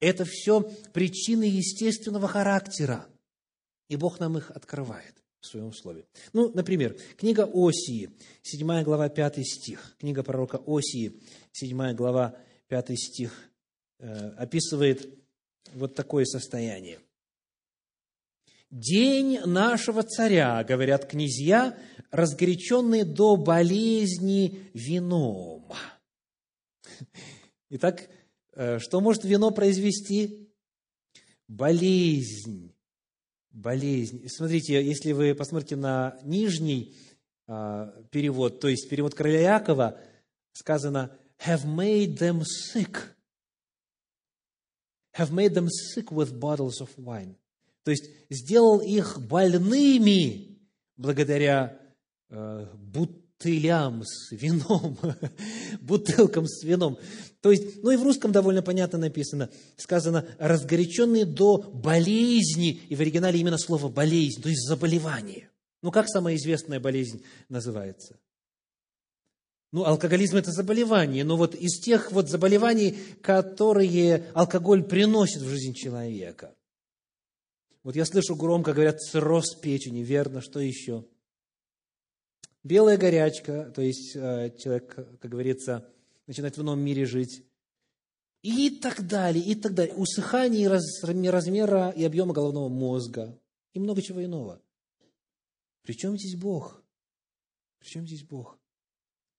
Это 0.00 0.24
все 0.24 0.62
причины 0.92 1.44
естественного 1.44 2.28
характера. 2.28 3.06
И 3.88 3.96
Бог 3.96 4.18
нам 4.18 4.38
их 4.38 4.50
открывает 4.50 5.23
в 5.44 5.46
своем 5.46 5.72
слове. 5.72 6.06
Ну, 6.32 6.50
например, 6.54 6.96
книга 7.18 7.48
Осии, 7.52 8.10
7 8.42 8.82
глава, 8.82 9.08
5 9.08 9.46
стих. 9.46 9.94
Книга 9.98 10.22
пророка 10.22 10.60
Осии, 10.66 11.20
7 11.52 11.94
глава, 11.94 12.36
5 12.68 12.98
стих, 12.98 13.32
э, 13.98 14.30
описывает 14.38 15.06
вот 15.74 15.94
такое 15.94 16.24
состояние. 16.24 16.98
«День 18.70 19.38
нашего 19.40 20.02
царя,— 20.02 20.64
говорят 20.68 21.06
князья, 21.06 21.78
разгоряченные 22.10 23.04
до 23.04 23.36
болезни 23.36 24.70
вином. 24.72 25.70
Итак, 27.70 28.08
э, 28.54 28.78
что 28.78 29.00
может 29.00 29.24
вино 29.24 29.50
произвести? 29.50 30.48
Болезнь. 31.46 32.73
Болезнь. 33.54 34.28
Смотрите, 34.28 34.84
если 34.84 35.12
вы 35.12 35.34
посмотрите 35.34 35.76
на 35.76 36.18
нижний 36.22 36.94
а, 37.46 38.02
перевод, 38.10 38.60
то 38.60 38.68
есть 38.68 38.88
перевод 38.90 39.14
короля 39.14 39.54
Якова, 39.54 39.98
сказано 40.52 41.16
«have 41.46 41.64
made 41.64 42.18
them 42.18 42.42
sick». 42.42 42.98
«Have 45.16 45.30
made 45.30 45.54
them 45.54 45.68
sick 45.68 46.10
with 46.10 46.38
bottles 46.38 46.80
of 46.80 46.90
wine». 46.98 47.36
То 47.84 47.92
есть 47.92 48.10
сделал 48.28 48.80
их 48.80 49.18
больными 49.20 50.58
благодаря 50.96 51.80
Э, 52.30 52.66
бутылям 53.38 54.02
с 54.04 54.32
вином, 54.32 54.98
бутылкам 55.80 56.46
с 56.46 56.62
вином. 56.62 56.98
То 57.40 57.50
есть, 57.50 57.82
ну 57.82 57.90
и 57.90 57.96
в 57.96 58.02
русском 58.02 58.32
довольно 58.32 58.62
понятно 58.62 58.98
написано, 58.98 59.50
сказано, 59.76 60.26
разгоряченные 60.38 61.24
до 61.24 61.58
болезни, 61.58 62.80
и 62.88 62.94
в 62.94 63.00
оригинале 63.00 63.38
именно 63.38 63.58
слово 63.58 63.88
болезнь, 63.88 64.40
то 64.42 64.48
есть 64.48 64.66
заболевание. 64.66 65.50
Ну, 65.82 65.90
как 65.90 66.08
самая 66.08 66.36
известная 66.36 66.80
болезнь 66.80 67.22
называется? 67.48 68.18
Ну, 69.72 69.84
алкоголизм– 69.84 70.36
это 70.38 70.52
заболевание, 70.52 71.24
но 71.24 71.36
вот 71.36 71.54
из 71.54 71.80
тех 71.80 72.12
вот 72.12 72.30
заболеваний, 72.30 72.96
которые 73.20 74.26
алкоголь 74.32 74.84
приносит 74.84 75.42
в 75.42 75.48
жизнь 75.48 75.74
человека. 75.74 76.54
Вот 77.82 77.96
я 77.96 78.06
слышу 78.06 78.36
громко, 78.36 78.72
говорят, 78.72 79.00
цирроз 79.00 79.56
печени, 79.56 80.02
верно, 80.02 80.40
что 80.40 80.60
еще? 80.60 81.04
Белая 82.64 82.96
горячка, 82.96 83.70
то 83.70 83.82
есть 83.82 84.16
э, 84.16 84.56
человек, 84.58 84.94
как 84.94 85.30
говорится, 85.30 85.86
начинает 86.26 86.56
в 86.56 86.62
новом 86.62 86.80
мире 86.80 87.04
жить. 87.04 87.44
И 88.40 88.70
так 88.70 89.06
далее, 89.06 89.44
и 89.44 89.54
так 89.54 89.74
далее. 89.74 89.94
Усыхание 89.94 90.68
размера 90.68 91.90
и 91.90 92.04
объема 92.04 92.32
головного 92.32 92.68
мозга. 92.68 93.38
И 93.74 93.78
много 93.78 94.02
чего 94.02 94.24
иного. 94.24 94.62
Причем 95.82 96.16
здесь 96.16 96.36
Бог? 96.36 96.82
Причем 97.78 98.06
здесь 98.06 98.22
Бог? 98.22 98.58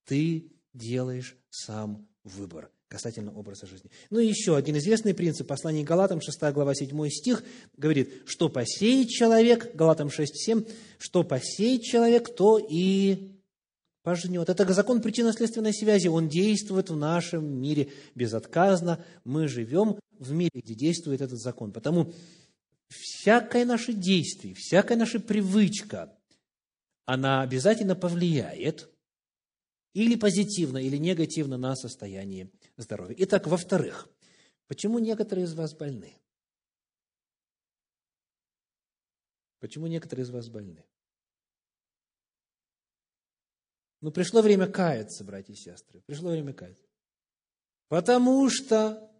Ты 0.05 0.51
делаешь 0.73 1.35
сам 1.49 2.07
выбор 2.23 2.71
касательно 2.88 3.34
образа 3.34 3.65
жизни. 3.65 3.89
Ну 4.10 4.19
и 4.19 4.28
еще 4.28 4.56
один 4.56 4.78
известный 4.78 5.13
принцип 5.13 5.48
послания 5.48 5.84
Галатам, 5.84 6.21
6 6.21 6.39
глава, 6.54 6.76
7 6.76 7.10
стих, 7.10 7.43
говорит, 7.78 8.24
что 8.26 8.50
посеет 8.50 9.10
человек, 9.10 9.76
Галатам 9.76 10.10
6, 10.10 10.36
7, 10.36 10.63
что 11.00 11.24
посеет 11.24 11.82
человек, 11.82 12.34
то 12.36 12.60
и 12.60 13.32
пожнет. 14.04 14.50
Это 14.50 14.71
закон 14.71 15.02
причинно-следственной 15.02 15.74
связи, 15.74 16.08
он 16.08 16.30
действует 16.30 16.89
в 16.89 16.95
нашем 16.95 17.60
мире 17.60 17.91
безотказно. 18.13 19.04
Мы 19.24 19.48
живем 19.48 20.00
в 20.19 20.32
мире, 20.32 20.62
где 20.62 20.76
действует 20.76 21.21
этот 21.21 21.39
закон. 21.39 21.71
Потому 21.71 22.13
всякое 22.88 23.65
наше 23.65 23.93
действие, 23.93 24.54
всякая 24.54 24.95
наша 24.95 25.19
привычка, 25.19 26.15
она 27.06 27.41
обязательно 27.41 27.95
повлияет 27.95 28.89
или 29.93 30.15
позитивно, 30.15 30.78
или 30.78 30.98
негативно 30.98 31.58
на 31.58 31.76
состояние 31.76 32.50
здоровья. 32.77 33.15
Итак, 33.19 33.47
во-вторых, 33.47 34.09
почему 34.67 34.99
некоторые 34.99 35.45
из 35.45 35.53
вас 35.53 35.73
больны? 35.73 36.17
Почему 39.59 39.88
некоторые 39.88 40.23
из 40.23 40.29
вас 40.29 40.47
больны? 40.49 40.85
Ну, 44.01 44.11
пришло 44.11 44.41
время 44.41 44.67
каяться, 44.67 45.23
братья 45.23 45.53
и 45.53 45.55
сестры. 45.55 46.01
Пришло 46.05 46.29
время 46.29 46.53
каяться. 46.53 46.85
Потому 47.88 48.49
что, 48.49 49.11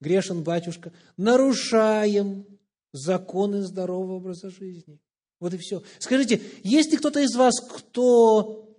грешен 0.00 0.42
батюшка, 0.42 0.92
нарушаем 1.16 2.58
законы 2.92 3.62
здорового 3.62 4.14
образа 4.14 4.50
жизни. 4.50 4.98
Вот 5.40 5.54
и 5.54 5.58
все. 5.58 5.82
Скажите, 5.98 6.42
есть 6.64 6.90
ли 6.90 6.96
кто-то 6.96 7.20
из 7.20 7.36
вас, 7.36 7.60
кто 7.60 8.76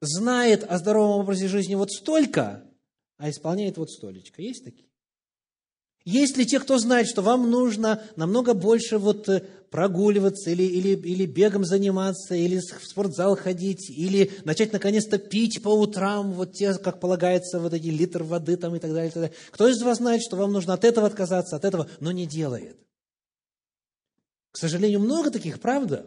знает 0.00 0.64
о 0.64 0.78
здоровом 0.78 1.20
образе 1.20 1.46
жизни 1.46 1.74
вот 1.74 1.92
столько, 1.92 2.68
а 3.16 3.30
исполняет 3.30 3.76
вот 3.76 3.90
столечко? 3.90 4.42
Есть 4.42 4.64
такие? 4.64 4.88
Есть 6.04 6.36
ли 6.36 6.44
те, 6.44 6.60
кто 6.60 6.78
знает, 6.78 7.08
что 7.08 7.22
вам 7.22 7.50
нужно 7.50 8.02
намного 8.16 8.52
больше 8.52 8.98
вот 8.98 9.26
э, 9.30 9.40
прогуливаться 9.70 10.50
или, 10.50 10.62
или, 10.62 10.90
или 10.90 11.24
бегом 11.24 11.64
заниматься, 11.64 12.34
или 12.34 12.58
в 12.58 12.86
спортзал 12.86 13.36
ходить, 13.36 13.88
или 13.88 14.30
начать 14.44 14.74
наконец-то 14.74 15.16
пить 15.16 15.62
по 15.62 15.68
утрам, 15.68 16.32
вот 16.32 16.52
те, 16.52 16.74
как 16.74 17.00
полагается, 17.00 17.58
вот 17.58 17.72
эти 17.72 17.86
литр 17.86 18.22
воды 18.22 18.58
там 18.58 18.76
и 18.76 18.80
так 18.80 18.92
далее, 18.92 19.08
и 19.08 19.12
так 19.12 19.22
далее. 19.22 19.36
Кто 19.50 19.66
из 19.66 19.80
вас 19.80 19.96
знает, 19.96 20.20
что 20.22 20.36
вам 20.36 20.52
нужно 20.52 20.74
от 20.74 20.84
этого 20.84 21.06
отказаться, 21.06 21.56
от 21.56 21.64
этого, 21.64 21.88
но 22.00 22.12
не 22.12 22.26
делает? 22.26 22.76
К 24.50 24.58
сожалению, 24.58 25.00
много 25.00 25.30
таких, 25.30 25.58
правда? 25.58 26.06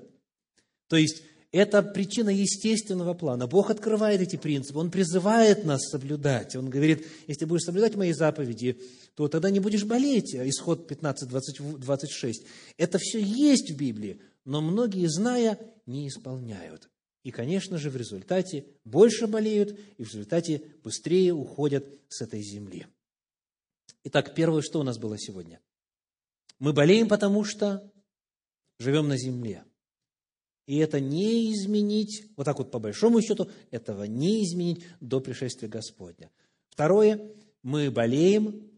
То 0.89 0.96
есть, 0.96 1.24
это 1.52 1.82
причина 1.82 2.30
естественного 2.30 3.14
плана. 3.14 3.48
Бог 3.48 3.70
открывает 3.70 4.22
эти 4.22 4.36
принципы, 4.36 4.80
Он 4.80 4.92
призывает 4.92 5.64
нас 5.64 5.82
соблюдать. 5.90 6.56
Он 6.56 6.70
говорит, 6.70 7.08
если 7.28 7.46
будешь 7.46 7.64
соблюдать 7.64 7.96
мои 7.96 8.12
заповеди, 8.12 8.82
то 9.16 9.28
тогда 9.28 9.50
не 9.50 9.60
будешь 9.60 9.86
болеть. 9.86 10.36
Исход 10.36 10.88
15, 10.88 11.30
20, 11.30 11.80
26. 11.80 12.46
Это 12.78 12.98
все 13.00 13.20
есть 13.20 13.72
в 13.72 13.78
Библии, 13.78 14.22
но 14.46 14.62
многие, 14.62 15.08
зная, 15.08 15.58
не 15.86 16.08
исполняют. 16.08 16.90
И, 17.24 17.32
конечно 17.32 17.78
же, 17.78 17.90
в 17.90 17.98
результате 17.98 18.66
больше 18.86 19.28
болеют, 19.28 19.78
и 19.98 20.04
в 20.04 20.08
результате 20.08 20.64
быстрее 20.84 21.34
уходят 21.34 21.86
с 22.10 22.22
этой 22.22 22.42
земли. 22.42 22.88
Итак, 24.04 24.34
первое, 24.36 24.62
что 24.62 24.80
у 24.80 24.84
нас 24.84 24.98
было 24.98 25.18
сегодня? 25.18 25.60
Мы 26.60 26.74
болеем, 26.74 27.08
потому 27.08 27.44
что 27.44 27.92
живем 28.80 29.08
на 29.08 29.18
земле. 29.18 29.66
И 30.68 30.78
это 30.78 31.00
не 31.00 31.54
изменить, 31.54 32.26
вот 32.36 32.44
так 32.44 32.60
вот 32.60 32.70
по 32.70 32.78
большому 32.78 33.22
счету, 33.22 33.50
этого 33.72 34.04
не 34.04 34.44
изменить 34.44 34.86
до 35.00 35.22
пришествия 35.22 35.70
Господня. 35.70 36.30
Второе, 36.70 37.32
мы 37.64 37.90
болеем, 37.90 38.70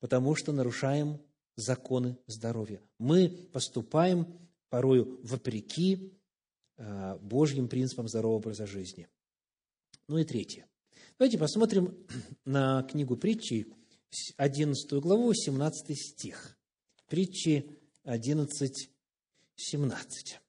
потому 0.00 0.34
что 0.34 0.52
нарушаем 0.52 1.20
законы 1.56 2.18
здоровья. 2.26 2.82
Мы 2.98 3.28
поступаем 3.52 4.26
порою 4.68 5.20
вопреки 5.22 6.12
э, 6.76 7.18
Божьим 7.20 7.68
принципам 7.68 8.08
здорового 8.08 8.38
образа 8.38 8.66
жизни. 8.66 9.08
Ну 10.08 10.18
и 10.18 10.24
третье. 10.24 10.66
Давайте 11.18 11.38
посмотрим 11.38 11.96
на 12.44 12.82
книгу 12.82 13.16
притчи, 13.16 13.66
11 14.36 14.92
главу, 14.94 15.32
17 15.32 15.96
стих. 15.96 16.58
Притчи 17.06 17.78
11, 18.02 18.90
17. 19.54 20.40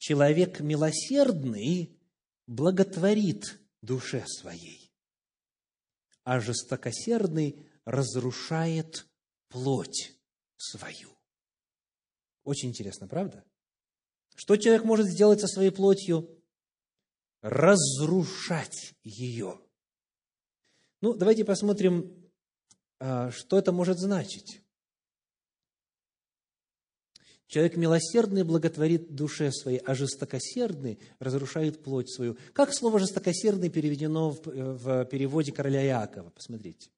Человек 0.00 0.60
милосердный 0.60 1.94
благотворит 2.46 3.60
душе 3.82 4.24
своей, 4.26 4.90
а 6.24 6.40
жестокосердный 6.40 7.68
разрушает 7.84 9.06
плоть 9.48 10.14
свою. 10.56 11.10
Очень 12.44 12.70
интересно, 12.70 13.08
правда? 13.08 13.44
Что 14.36 14.56
человек 14.56 14.84
может 14.84 15.06
сделать 15.06 15.42
со 15.42 15.48
своей 15.48 15.70
плотью? 15.70 16.42
Разрушать 17.42 18.94
ее. 19.02 19.60
Ну, 21.02 21.12
давайте 21.12 21.44
посмотрим, 21.44 22.32
а, 23.00 23.30
что 23.32 23.58
это 23.58 23.70
может 23.70 23.98
значить. 23.98 24.62
Человек 27.50 27.76
милосердный 27.76 28.44
благотворит 28.44 29.12
душе 29.12 29.50
своей, 29.50 29.78
а 29.78 29.96
жестокосердный 29.96 31.00
разрушает 31.18 31.82
плоть 31.82 32.08
свою. 32.08 32.36
Как 32.52 32.72
слово 32.72 33.00
«жестокосердный» 33.00 33.70
переведено 33.70 34.30
в, 34.30 34.44
в 34.44 35.04
переводе 35.06 35.50
короля 35.50 35.84
Иакова? 35.84 36.30
Посмотрите. 36.30 36.92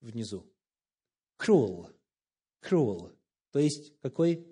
Внизу. 0.00 0.46
Cruel. 1.36 1.92
Cruel. 2.62 3.12
То 3.50 3.58
есть, 3.58 3.92
какой? 4.02 4.46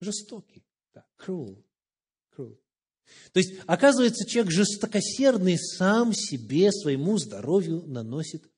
Жестокий. 0.00 0.64
Да, 0.92 1.06
cruel. 1.16 1.62
cruel. 2.36 2.58
То 3.32 3.38
есть, 3.38 3.60
оказывается, 3.68 4.26
человек 4.28 4.50
жестокосердный 4.50 5.56
сам 5.58 6.12
себе, 6.12 6.72
своему 6.72 7.18
здоровью 7.18 7.84
наносит 7.86 8.51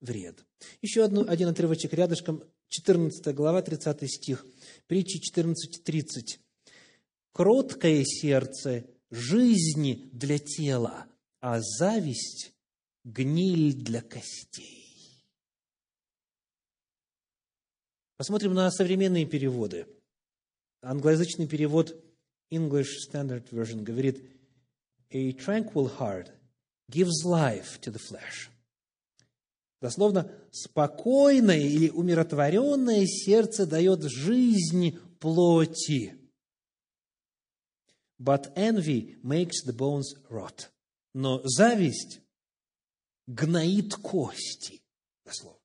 вред. 0.00 0.44
Еще 0.82 1.04
одну, 1.04 1.28
один 1.28 1.48
отрывочек 1.48 1.92
рядышком, 1.92 2.42
14 2.68 3.34
глава, 3.34 3.62
30 3.62 4.10
стих, 4.10 4.46
притчи 4.86 5.20
14.30. 5.36 6.38
«Кроткое 7.32 8.04
сердце– 8.04 8.86
жизни 9.10 10.08
для 10.12 10.38
тела, 10.38 11.06
а 11.40 11.60
зависть– 11.60 12.52
гниль 13.04 13.74
для 13.74 14.02
костей». 14.02 14.86
Посмотрим 18.16 18.54
на 18.54 18.70
современные 18.70 19.26
переводы. 19.26 19.86
Англоязычный 20.82 21.46
перевод 21.46 21.94
English 22.50 22.88
Standard 23.06 23.48
Version 23.50 23.82
говорит 23.82 24.24
«A 25.10 25.32
tranquil 25.32 25.90
heart 25.98 26.30
gives 26.90 27.24
life 27.24 27.78
to 27.80 27.92
the 27.92 28.00
flesh». 28.00 28.48
Дословно, 29.80 30.30
спокойное 30.52 31.60
или 31.60 31.90
умиротворенное 31.90 33.04
сердце 33.06 33.66
дает 33.66 34.02
жизнь 34.04 34.98
плоти. 35.20 36.14
But 38.18 38.54
envy 38.56 39.16
makes 39.22 39.64
the 39.66 39.76
bones 39.76 40.14
rot. 40.30 40.70
Но 41.12 41.40
зависть 41.44 42.20
гноит 43.26 43.94
кости. 43.96 44.82
Дословно. 45.24 45.60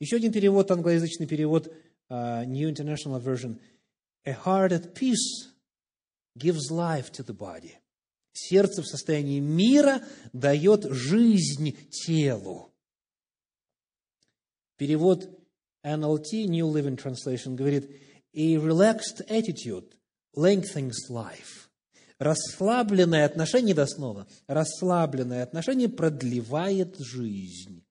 Еще 0.00 0.16
один 0.16 0.32
перевод, 0.32 0.70
англоязычный 0.70 1.26
перевод, 1.26 1.72
uh, 2.08 2.44
New 2.46 2.68
International 2.68 3.20
Version. 3.20 3.60
A 4.24 4.32
heart 4.32 4.72
at 4.72 4.94
peace 4.94 5.52
gives 6.36 6.70
life 6.70 7.12
to 7.12 7.22
the 7.22 7.36
body. 7.36 7.76
Сердце 8.32 8.82
в 8.82 8.86
состоянии 8.86 9.40
мира 9.40 10.02
дает 10.32 10.84
жизнь 10.90 11.76
телу. 11.90 12.69
Перевод 14.80 15.28
NLT, 15.84 16.46
New 16.46 16.66
Living 16.72 16.96
Translation, 16.96 17.54
говорит, 17.54 17.90
a 18.32 18.56
relaxed 18.56 19.20
attitude 19.28 19.92
lengthens 20.34 21.10
life. 21.10 21.68
Расслабленное 22.18 23.26
отношение, 23.26 23.74
дословно, 23.74 24.26
расслабленное 24.46 25.42
отношение 25.42 25.90
продлевает 25.90 26.96
жизнь, 26.98 27.84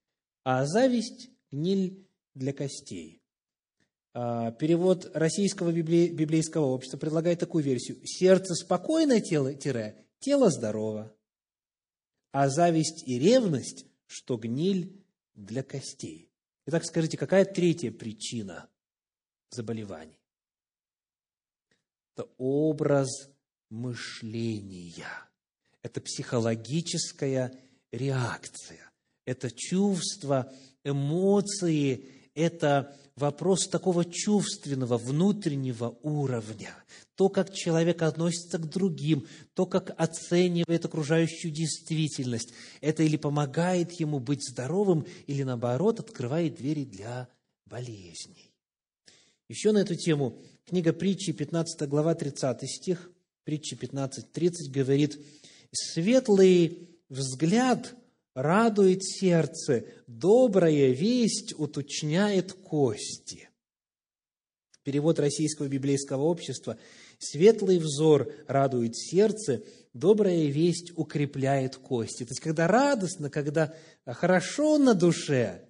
а 0.44 0.66
зависть– 0.66 1.30
гниль 1.52 2.08
для 2.34 2.54
костей. 2.54 3.22
А, 4.16 4.50
перевод 4.54 5.12
российского 5.14 5.72
библейского 5.72 6.66
общества 6.66 6.98
предлагает 6.98 7.38
такую 7.38 7.64
версию. 7.64 8.00
Сердце 8.04 8.56
спокойное, 8.56 9.22
тело, 9.22 9.54
тире, 9.54 10.08
тело 10.18 10.50
здорово, 10.50 11.16
а 12.32 12.50
зависть 12.50 13.08
и 13.08 13.20
ревность, 13.20 13.86
что 14.08 14.38
гниль 14.38 15.00
для 15.36 15.62
костей. 15.62 16.29
Итак, 16.70 16.86
скажите, 16.86 17.18
какая 17.18 17.46
третья 17.46 17.90
причина 17.90 18.70
заболеваний? 19.50 20.20
Это 22.14 22.30
образ 22.38 23.10
мышления. 23.72 25.08
Это 25.82 26.00
психологическая 26.00 27.60
реакция. 27.92 28.92
Это 29.26 29.50
чувство, 29.50 30.54
эмоции, 30.84 32.30
это 32.36 32.96
вопрос 33.16 33.68
такого 33.68 34.06
чувственного, 34.06 35.00
внутреннего 35.00 35.98
уровня. 36.04 36.76
То, 37.20 37.28
как 37.28 37.54
человек 37.54 38.02
относится 38.02 38.60
к 38.60 38.70
другим, 38.70 39.28
то, 39.54 39.66
как 39.66 39.94
оценивает 39.98 40.86
окружающую 40.86 41.52
действительность. 41.52 42.54
Это 42.80 43.04
или 43.04 43.18
помогает 43.18 43.92
ему 43.92 44.22
быть 44.22 44.42
здоровым, 44.42 45.06
или 45.28 45.44
наоборот 45.44 46.00
открывает 46.00 46.56
двери 46.56 46.86
для 46.86 47.28
болезней. 47.66 48.54
Еще 49.50 49.74
на 49.74 49.80
эту 49.80 49.96
тему 49.96 50.42
книга 50.66 50.94
притчи, 50.94 51.34
15 51.34 51.90
глава, 51.90 52.16
30 52.16 52.62
стих, 52.70 53.12
притчи 53.44 53.74
15.30 53.74 54.72
говорит, 54.72 55.20
«Светлый 55.74 56.88
взгляд 57.10 57.96
радует 58.34 59.04
сердце, 59.04 59.84
добрая 60.08 60.92
весть 60.92 61.54
уточняет 61.60 62.54
кости». 62.54 63.50
Перевод 64.84 65.20
Российского 65.20 65.68
библейского 65.68 66.24
общества 66.24 66.78
«Светлый 67.20 67.78
взор 67.78 68.34
радует 68.48 68.98
сердце, 68.98 69.62
добрая 69.94 70.46
весть 70.48 70.92
укрепляет 70.96 71.76
кости». 71.76 72.24
То 72.24 72.32
есть, 72.32 72.40
когда 72.40 72.68
радостно, 72.68 73.30
когда 73.30 73.76
хорошо 74.06 74.78
на 74.78 74.96
душе, 74.96 75.70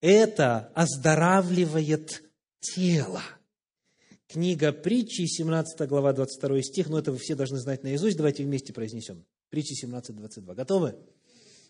это 0.00 0.70
оздоравливает 0.74 2.22
тело. 2.60 3.22
Книга 4.28 4.72
притчи, 4.72 5.26
17 5.26 5.88
глава, 5.88 6.12
22 6.12 6.62
стих, 6.62 6.88
но 6.88 6.98
это 6.98 7.12
вы 7.12 7.18
все 7.18 7.36
должны 7.36 7.58
знать 7.58 7.84
наизусть, 7.84 8.16
давайте 8.16 8.42
вместе 8.42 8.72
произнесем. 8.72 9.24
Притчи 9.50 9.74
17, 9.74 10.16
22. 10.16 10.54
Готовы? 10.54 10.96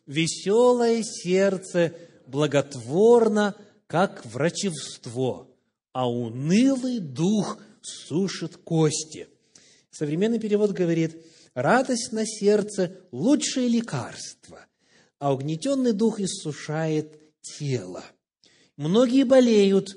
«Веселое 0.06 1.02
сердце 1.02 1.92
благотворно, 2.26 3.56
как 3.86 4.24
врачевство, 4.24 5.48
а 5.92 6.10
унылый 6.10 7.00
дух 7.00 7.58
сушит 7.86 8.56
кости». 8.56 9.28
Современный 9.90 10.38
перевод 10.38 10.72
говорит, 10.72 11.16
радость 11.54 12.12
на 12.12 12.26
сердце– 12.26 13.00
лучшее 13.12 13.66
лекарство, 13.66 14.60
а 15.18 15.32
угнетенный 15.32 15.92
дух 15.92 16.20
иссушает 16.20 17.18
тело. 17.40 18.04
Многие 18.76 19.24
болеют 19.24 19.96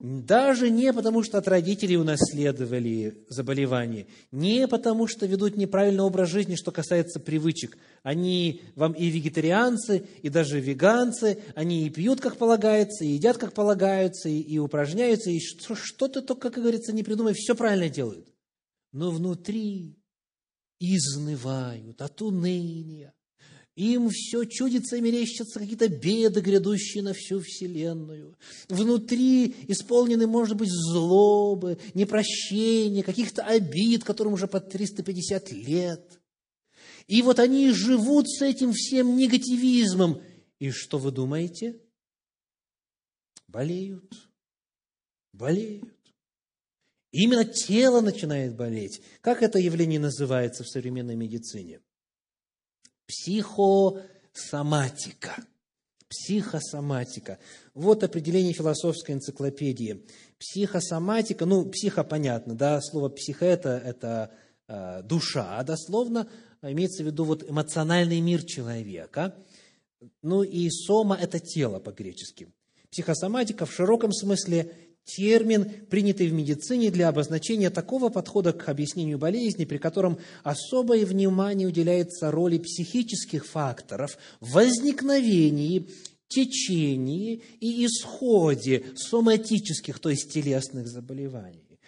даже 0.00 0.70
не 0.70 0.94
потому, 0.94 1.22
что 1.22 1.36
от 1.36 1.46
родителей 1.46 1.98
унаследовали 1.98 3.22
заболевание, 3.28 4.06
не 4.32 4.66
потому, 4.66 5.06
что 5.06 5.26
ведут 5.26 5.58
неправильный 5.58 6.02
образ 6.02 6.30
жизни, 6.30 6.54
что 6.54 6.72
касается 6.72 7.20
привычек. 7.20 7.76
Они 8.02 8.62
вам 8.76 8.92
и 8.92 9.08
вегетарианцы, 9.08 10.06
и 10.22 10.30
даже 10.30 10.58
веганцы, 10.58 11.38
они 11.54 11.86
и 11.86 11.90
пьют, 11.90 12.20
как 12.22 12.38
полагается, 12.38 13.04
и 13.04 13.08
едят, 13.08 13.36
как 13.36 13.52
полагается, 13.52 14.30
и, 14.30 14.40
и 14.40 14.58
упражняются, 14.58 15.30
и 15.30 15.38
что-то 15.38 16.22
только, 16.22 16.50
как 16.50 16.62
говорится, 16.62 16.94
не 16.94 17.02
придумай, 17.02 17.34
все 17.34 17.54
правильно 17.54 17.90
делают. 17.90 18.26
Но 18.92 19.10
внутри 19.10 19.98
изнывают 20.78 22.00
от 22.00 22.22
уныния, 22.22 23.12
им 23.76 24.08
все 24.10 24.44
чудится 24.44 24.96
и 24.96 25.00
мерещатся 25.00 25.58
какие-то 25.58 25.88
беды, 25.88 26.40
грядущие 26.40 27.02
на 27.02 27.14
всю 27.14 27.40
Вселенную. 27.40 28.36
Внутри 28.68 29.54
исполнены, 29.68 30.26
может 30.26 30.56
быть, 30.56 30.70
злобы, 30.70 31.78
непрощения, 31.94 33.02
каких-то 33.02 33.42
обид, 33.42 34.04
которым 34.04 34.34
уже 34.34 34.48
по 34.48 34.60
350 34.60 35.52
лет. 35.52 36.20
И 37.06 37.22
вот 37.22 37.38
они 37.38 37.70
живут 37.70 38.28
с 38.28 38.42
этим 38.42 38.72
всем 38.72 39.16
негативизмом. 39.16 40.20
И 40.58 40.70
что 40.70 40.98
вы 40.98 41.10
думаете? 41.10 41.80
Болеют. 43.48 44.14
Болеют. 45.32 45.96
Именно 47.12 47.44
тело 47.44 48.00
начинает 48.00 48.56
болеть. 48.56 49.02
Как 49.20 49.42
это 49.42 49.58
явление 49.58 49.98
называется 49.98 50.62
в 50.62 50.68
современной 50.68 51.16
медицине? 51.16 51.80
Психосоматика. 53.10 55.34
Психосоматика. 56.08 57.40
Вот 57.74 58.04
определение 58.04 58.52
философской 58.52 59.16
энциклопедии. 59.16 60.06
Психосоматика, 60.38 61.44
ну, 61.44 61.66
психо 61.66 62.04
понятно, 62.04 62.54
да, 62.54 62.80
слово 62.80 63.08
психо 63.08 63.46
это, 63.46 63.70
это 63.70 64.30
э, 64.68 65.02
душа, 65.02 65.58
а 65.58 65.64
дословно 65.64 66.28
имеется 66.62 67.02
в 67.02 67.06
виду 67.06 67.24
вот 67.24 67.42
эмоциональный 67.48 68.20
мир 68.20 68.44
человека. 68.44 69.34
Ну 70.22 70.44
и 70.44 70.70
сома– 70.70 71.18
это 71.20 71.40
тело 71.40 71.80
по-гречески. 71.80 72.52
Психосоматика 72.90 73.66
в 73.66 73.72
широком 73.72 74.12
смысле 74.12 74.72
термин, 75.04 75.66
принятый 75.88 76.28
в 76.28 76.32
медицине 76.32 76.90
для 76.90 77.08
обозначения 77.08 77.70
такого 77.70 78.08
подхода 78.08 78.52
к 78.52 78.68
объяснению 78.68 79.18
болезни, 79.18 79.64
при 79.64 79.78
котором 79.78 80.18
особое 80.42 81.04
внимание 81.04 81.68
уделяется 81.68 82.30
роли 82.30 82.58
психических 82.58 83.46
факторов 83.46 84.18
в 84.40 84.52
возникновении, 84.52 85.88
течении 86.28 87.42
и 87.60 87.84
исходе 87.86 88.84
соматических, 88.94 89.98
то 89.98 90.10
есть 90.10 90.32
телесных 90.32 90.86
заболеваний. 90.86 91.80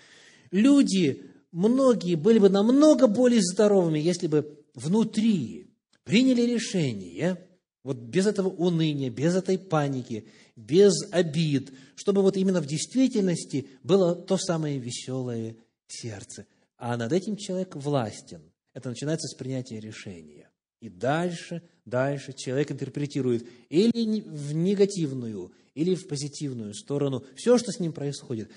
Люди, 0.50 1.22
многие 1.52 2.16
были 2.16 2.38
бы 2.38 2.48
намного 2.48 3.06
более 3.06 3.40
здоровыми, 3.40 4.00
если 4.00 4.26
бы 4.26 4.58
внутри 4.74 5.70
приняли 6.04 6.42
решение, 6.42 7.38
вот 7.84 7.96
без 7.96 8.26
этого 8.26 8.48
уныния, 8.48 9.10
без 9.10 9.34
этой 9.34 9.58
паники– 9.58 10.26
без 10.56 10.92
обид, 11.10 11.72
чтобы 11.94 12.22
вот 12.22 12.36
именно 12.36 12.60
в 12.60 12.66
действительности 12.66 13.68
было 13.82 14.14
то 14.14 14.36
самое 14.36 14.78
веселое 14.78 15.56
сердце. 15.86 16.46
А 16.76 16.96
над 16.96 17.12
этим 17.12 17.36
человек 17.36 17.76
властен. 17.76 18.42
Это 18.74 18.88
начинается 18.88 19.28
с 19.28 19.34
принятия 19.34 19.80
решения. 19.80 20.50
И 20.80 20.88
дальше, 20.88 21.62
дальше 21.84 22.32
человек 22.32 22.72
интерпретирует 22.72 23.46
или 23.68 24.20
в 24.22 24.52
негативную, 24.52 25.52
или 25.74 25.94
в 25.94 26.08
позитивную 26.08 26.74
сторону 26.74 27.24
все, 27.36 27.56
что 27.56 27.70
с 27.70 27.78
ним 27.78 27.92
происходит. 27.92 28.50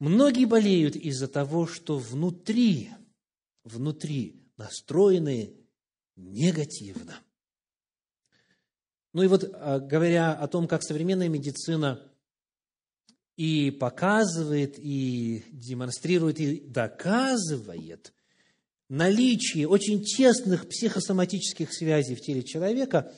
Многие 0.00 0.46
болеют 0.46 0.96
из-за 0.96 1.28
того, 1.28 1.66
что 1.66 1.98
внутри, 1.98 2.90
внутри 3.62 4.42
настроены 4.56 5.54
негативно. 6.16 7.20
Ну 9.14 9.22
и 9.22 9.28
вот 9.28 9.48
а, 9.54 9.78
говоря 9.78 10.32
о 10.32 10.48
том, 10.48 10.68
как 10.68 10.82
современная 10.82 11.28
медицина 11.28 12.02
и 13.36 13.70
показывает, 13.70 14.74
и 14.76 15.44
демонстрирует, 15.52 16.40
и 16.40 16.60
доказывает 16.60 18.12
наличие 18.88 19.68
очень 19.68 20.02
тесных 20.02 20.68
психосоматических 20.68 21.72
связей 21.72 22.16
в 22.16 22.20
теле 22.20 22.42
человека, 22.42 23.12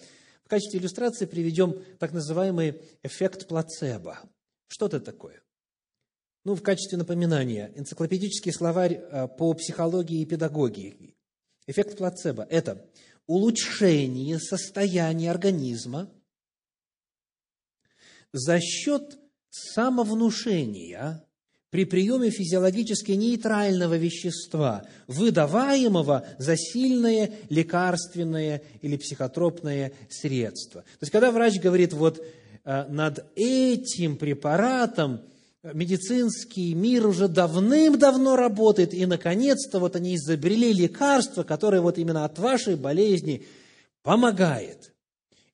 в 0.44 0.48
качестве 0.48 0.80
иллюстрации 0.80 1.24
приведем 1.24 1.82
так 1.98 2.12
называемый 2.12 2.80
эффект 3.02 3.48
плацебо. 3.48 4.18
Что 4.68 4.86
это 4.86 5.00
такое? 5.00 5.42
Ну, 6.44 6.54
в 6.54 6.62
качестве 6.62 6.98
напоминания, 6.98 7.72
энциклопедический 7.74 8.52
словарь 8.52 8.96
а, 9.10 9.28
по 9.28 9.54
психологии 9.54 10.20
и 10.20 10.26
педагогии. 10.26 11.16
Эффект 11.66 11.96
плацебо– 11.96 12.46
это 12.50 12.86
улучшение 13.26 14.38
состояния 14.38 15.30
организма 15.30 16.10
за 18.32 18.60
счет 18.60 19.18
самовнушения 19.50 21.24
при 21.70 21.84
приеме 21.84 22.30
физиологически 22.30 23.12
нейтрального 23.12 23.96
вещества, 23.96 24.86
выдаваемого 25.08 26.26
за 26.38 26.56
сильное 26.56 27.32
лекарственное 27.50 28.62
или 28.82 28.96
психотропное 28.96 29.92
средство. 30.08 30.82
То 30.82 30.98
есть, 31.02 31.12
когда 31.12 31.30
врач 31.30 31.58
говорит, 31.60 31.92
вот 31.92 32.24
э, 32.64 32.86
над 32.88 33.26
этим 33.34 34.16
препаратом 34.16 35.20
медицинский 35.72 36.74
мир 36.74 37.06
уже 37.06 37.28
давным-давно 37.28 38.36
работает, 38.36 38.94
и, 38.94 39.06
наконец-то, 39.06 39.78
вот 39.78 39.96
они 39.96 40.16
изобрели 40.16 40.72
лекарство, 40.72 41.42
которое 41.42 41.80
вот 41.80 41.98
именно 41.98 42.24
от 42.24 42.38
вашей 42.38 42.76
болезни 42.76 43.46
помогает. 44.02 44.92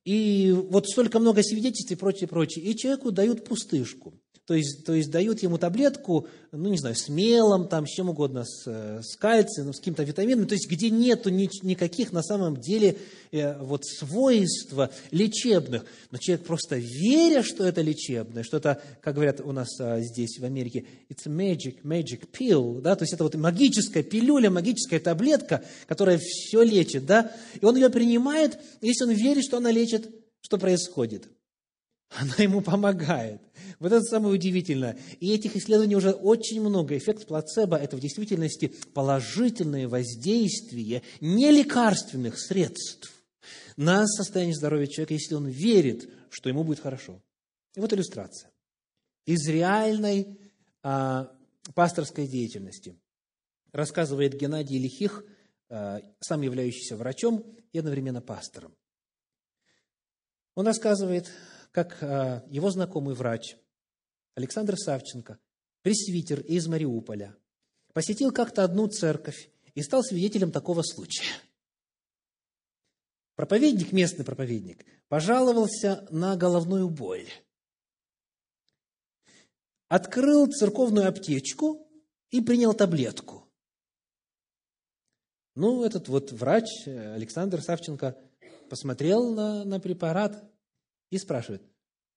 И 0.05 0.51
вот 0.51 0.87
столько 0.87 1.19
много 1.19 1.41
свидетельств 1.43 1.91
и 1.91 1.95
прочее, 1.95 2.27
прочее. 2.27 2.65
И 2.65 2.75
человеку 2.75 3.11
дают 3.11 3.45
пустышку. 3.45 4.13
То 4.45 4.55
есть, 4.55 4.85
то 4.85 4.93
есть 4.93 5.09
дают 5.09 5.41
ему 5.41 5.57
таблетку, 5.57 6.27
ну, 6.51 6.69
не 6.69 6.77
знаю, 6.77 6.95
с 6.95 7.07
мелом, 7.07 7.69
там, 7.69 7.87
с 7.87 7.91
чем 7.91 8.09
угодно, 8.09 8.43
с, 8.43 8.67
с 8.67 9.15
кальцием, 9.15 9.73
с 9.73 9.77
каким-то 9.77 10.03
витамином, 10.03 10.47
то 10.47 10.53
есть 10.53 10.69
где 10.69 10.89
нету 10.89 11.29
ни, 11.29 11.49
никаких 11.65 12.11
на 12.11 12.21
самом 12.21 12.59
деле 12.59 12.97
э, 13.31 13.57
вот 13.59 13.85
свойств 13.85 14.73
лечебных. 15.11 15.85
Но 16.11 16.17
человек 16.17 16.45
просто 16.45 16.75
веря, 16.75 17.41
что 17.41 17.65
это 17.65 17.81
лечебное, 17.81 18.43
что 18.43 18.57
это, 18.57 18.81
как 19.01 19.15
говорят 19.15 19.39
у 19.39 19.53
нас 19.53 19.79
а, 19.79 20.01
здесь 20.01 20.37
в 20.37 20.43
Америке, 20.43 20.83
it's 21.09 21.25
a 21.25 21.29
magic, 21.29 21.81
magic 21.83 22.27
pill, 22.37 22.81
да, 22.81 22.97
то 22.97 23.03
есть 23.03 23.13
это 23.13 23.23
вот 23.23 23.35
магическая 23.35 24.03
пилюля, 24.03 24.51
магическая 24.51 24.99
таблетка, 24.99 25.63
которая 25.87 26.17
все 26.17 26.63
лечит, 26.63 27.05
да, 27.05 27.31
и 27.61 27.63
он 27.63 27.77
ее 27.77 27.89
принимает, 27.89 28.59
если 28.81 29.05
он 29.05 29.11
верит, 29.11 29.45
что 29.45 29.57
она 29.57 29.71
лечит, 29.71 30.09
что 30.41 30.57
происходит? 30.57 31.29
Она 32.09 32.35
ему 32.37 32.61
помогает. 32.61 33.41
Вот 33.79 33.91
это 33.91 34.01
самое 34.01 34.35
удивительное. 34.35 34.97
И 35.19 35.33
этих 35.33 35.55
исследований 35.55 35.95
уже 35.95 36.11
очень 36.11 36.61
много. 36.61 36.97
Эффект 36.97 37.27
плацебо– 37.27 37.75
это 37.81 37.97
в 37.97 37.99
действительности 37.99 38.73
положительное 38.93 39.87
воздействие 39.87 41.01
нелекарственных 41.21 42.39
средств 42.39 43.11
на 43.77 44.05
состояние 44.05 44.55
здоровья 44.55 44.87
человека, 44.87 45.15
если 45.15 45.33
он 45.33 45.47
верит, 45.47 46.07
что 46.29 46.49
ему 46.49 46.63
будет 46.63 46.79
хорошо. 46.79 47.19
И 47.75 47.79
вот 47.79 47.91
иллюстрация. 47.91 48.51
Из 49.25 49.47
реальной 49.47 50.37
о 50.83 51.27
пасторской 51.73 52.27
деятельности. 52.27 52.95
Рассказывает 53.71 54.37
Геннадий 54.37 54.77
Лихих, 54.77 55.23
э, 55.69 56.01
сам 56.19 56.41
являющийся 56.41 56.97
врачом 56.97 57.43
и 57.71 57.79
одновременно 57.79 58.21
пастором. 58.21 58.75
Он 60.55 60.67
рассказывает, 60.67 61.31
как 61.73 62.01
э, 62.01 62.43
его 62.49 62.69
знакомый 62.69 63.15
врач 63.15 63.57
Александр 64.35 64.77
Савченко, 64.77 65.39
пресвитер 65.81 66.39
из 66.39 66.67
Мариуполя, 66.67 67.35
посетил 67.93 68.31
как-то 68.31 68.63
одну 68.63 68.87
церковь 68.87 69.49
и 69.73 69.81
стал 69.81 70.03
свидетелем 70.03 70.51
такого 70.51 70.83
случая. 70.83 71.25
Проповедник, 73.35 73.91
местный 73.91 74.23
проповедник, 74.23 74.85
пожаловался 75.07 76.07
на 76.11 76.37
головную 76.37 76.89
боль. 76.89 77.27
Открыл 79.87 80.51
церковную 80.51 81.09
аптечку 81.09 81.87
и 82.29 82.39
принял 82.41 82.75
таблетку. 82.75 83.51
Ну, 85.55 85.83
этот 85.83 86.07
вот 86.07 86.31
врач 86.31 86.87
Александр 86.87 87.61
Савченко 87.61 88.15
посмотрел 88.69 89.33
на, 89.33 89.63
на 89.65 89.79
препарат 89.79 90.52
и 91.13 91.19
спрашивает, 91.19 91.61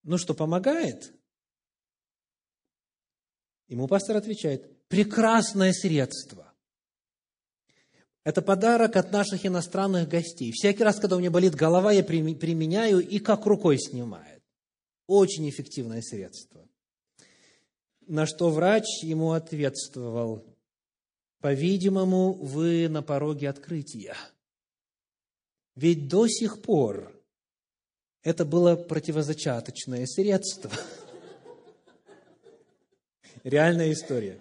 ну 0.01 0.17
что, 0.17 0.33
помогает? 0.33 1.13
Ему 3.67 3.87
пастор 3.87 4.17
отвечает, 4.17 4.87
прекрасное 4.87 5.71
средство. 5.71 6.51
Это 8.23 8.41
подарок 8.41 8.95
от 8.95 9.11
наших 9.11 9.45
иностранных 9.45 10.09
гостей. 10.09 10.51
Всякий 10.51 10.83
раз, 10.83 10.99
когда 10.99 11.15
у 11.15 11.19
меня 11.19 11.29
болит 11.29 11.53
голова, 11.53 11.91
я 11.91 12.03
применяю 12.03 13.07
и 13.07 13.19
как 13.19 13.45
рукой 13.45 13.77
снимает. 13.77 14.41
Очень 15.05 15.47
эффективное 15.47 16.01
средство. 16.01 16.67
На 18.07 18.25
что 18.25 18.49
врач 18.49 19.03
ему 19.03 19.33
ответствовал, 19.33 20.43
по-видимому, 21.39 22.33
вы 22.33 22.89
на 22.89 23.03
пороге 23.03 23.49
открытия. 23.49 24.15
Ведь 25.75 26.07
до 26.07 26.27
сих 26.27 26.63
пор 26.63 27.16
это 28.27 28.43
было 28.43 28.75
противозачаточное 28.75 30.05
средство. 30.05 30.69
Реальная 33.45 33.93
история. 33.93 34.37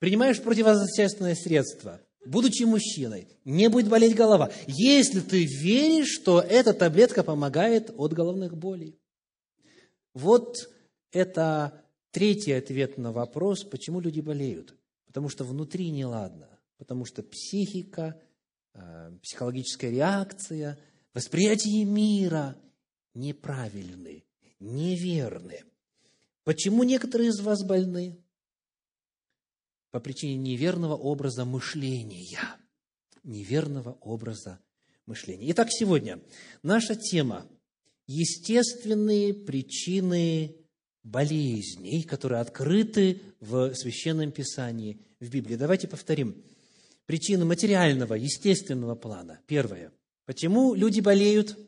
Принимаешь 0.00 0.42
противозачаточное 0.42 1.36
средство, 1.36 2.00
будучи 2.26 2.64
мужчиной, 2.64 3.28
не 3.44 3.68
будет 3.68 3.88
болеть 3.88 4.16
голова, 4.16 4.50
если 4.66 5.20
ты 5.20 5.44
веришь, 5.44 6.08
что 6.08 6.40
эта 6.40 6.74
таблетка 6.74 7.22
помогает 7.22 7.92
от 7.96 8.14
головных 8.14 8.56
болей. 8.56 8.98
Вот 10.12 10.56
это 11.12 11.84
третий 12.10 12.50
ответ 12.50 12.98
на 12.98 13.12
вопрос, 13.12 13.62
почему 13.62 14.00
люди 14.00 14.20
болеют. 14.20 14.74
Потому 15.06 15.28
что 15.28 15.44
внутри 15.44 15.90
неладно, 15.92 16.48
потому 16.78 17.04
что 17.04 17.22
психика, 17.22 18.20
э, 18.74 19.12
психологическая 19.22 19.92
реакция, 19.92 20.76
восприятие 21.14 21.84
мира 21.84 22.56
неправильны, 23.14 24.24
неверны. 24.58 25.64
Почему 26.44 26.82
некоторые 26.84 27.30
из 27.30 27.40
вас 27.40 27.64
больны? 27.64 28.18
По 29.90 30.00
причине 30.00 30.36
неверного 30.36 30.94
образа 30.94 31.44
мышления. 31.44 32.38
Неверного 33.22 33.92
образа 34.00 34.60
мышления. 35.06 35.50
Итак, 35.50 35.68
сегодня 35.70 36.20
наша 36.62 36.94
тема– 36.94 37.46
естественные 38.06 39.34
причины 39.34 40.56
болезней, 41.02 42.02
которые 42.02 42.40
открыты 42.40 43.20
в 43.40 43.74
Священном 43.74 44.32
Писании, 44.32 45.00
в 45.20 45.30
Библии. 45.30 45.56
Давайте 45.56 45.86
повторим. 45.86 46.42
Причины 47.06 47.44
материального, 47.44 48.14
естественного 48.14 48.94
плана. 48.94 49.40
Первое. 49.46 49.92
Почему 50.30 50.74
люди 50.74 51.00
болеют? 51.00 51.58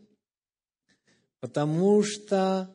Потому 1.41 2.05
что 2.05 2.73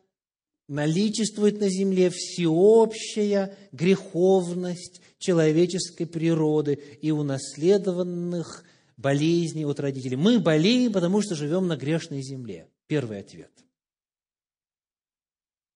наличествует 0.67 1.61
на 1.61 1.69
земле 1.69 2.09
всеобщая 2.09 3.57
греховность 3.71 5.01
человеческой 5.17 6.05
природы 6.05 6.73
и 6.73 7.11
унаследованных 7.11 8.65
болезней 8.97 9.63
от 9.63 9.79
родителей. 9.79 10.17
Мы 10.17 10.41
болеем, 10.41 10.91
потому 10.91 11.21
что 11.21 11.35
живем 11.35 11.67
на 11.67 11.77
грешной 11.77 12.21
земле. 12.21 12.69
Первый 12.87 13.21
ответ. 13.21 13.53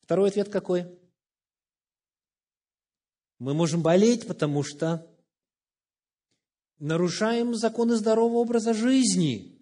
Второй 0.02 0.28
ответ 0.28 0.50
какой? 0.50 0.88
Мы 3.40 3.54
можем 3.54 3.82
болеть, 3.82 4.28
потому 4.28 4.64
что 4.64 5.10
нарушаем 6.80 7.56
законы 7.56 7.96
здорового 7.96 8.40
образа 8.40 8.74
жизни. 8.74 9.61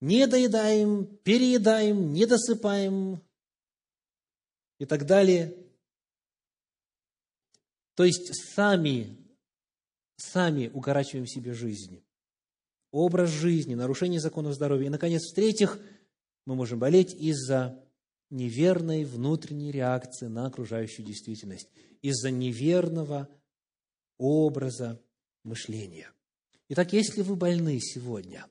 Не 0.00 0.26
доедаем, 0.26 1.06
переедаем, 1.24 2.12
не 2.12 2.26
досыпаем, 2.26 3.20
и 4.78 4.84
так 4.84 5.06
далее. 5.06 5.56
То 7.94 8.04
есть 8.04 8.34
сами, 8.54 9.16
сами 10.16 10.68
укорачиваем 10.68 11.26
себе 11.26 11.54
жизнь. 11.54 12.02
Образ 12.90 13.30
жизни, 13.30 13.74
нарушение 13.74 14.20
законов 14.20 14.54
здоровья. 14.54 14.86
И, 14.86 14.90
наконец, 14.90 15.22
в-третьих, 15.30 15.78
мы 16.44 16.54
можем 16.54 16.78
болеть 16.78 17.14
из-за 17.14 17.82
неверной 18.30 19.04
внутренней 19.04 19.70
реакции 19.70 20.26
на 20.26 20.46
окружающую 20.46 21.06
действительность, 21.06 21.68
из-за 22.02 22.30
неверного 22.30 23.28
образа 24.18 25.00
мышления. 25.42 26.10
Итак, 26.68 26.92
если 26.92 27.22
вы 27.22 27.36
больны 27.36 27.78
сегодня, 27.80 28.46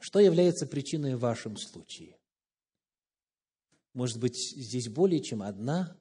что 0.00 0.18
является 0.18 0.66
причиной 0.66 1.14
в 1.14 1.20
вашем 1.20 1.56
случае? 1.56 2.18
Может 3.92 4.18
быть, 4.18 4.36
здесь 4.56 4.88
более 4.88 5.22
чем 5.22 5.42
одна 5.42 5.96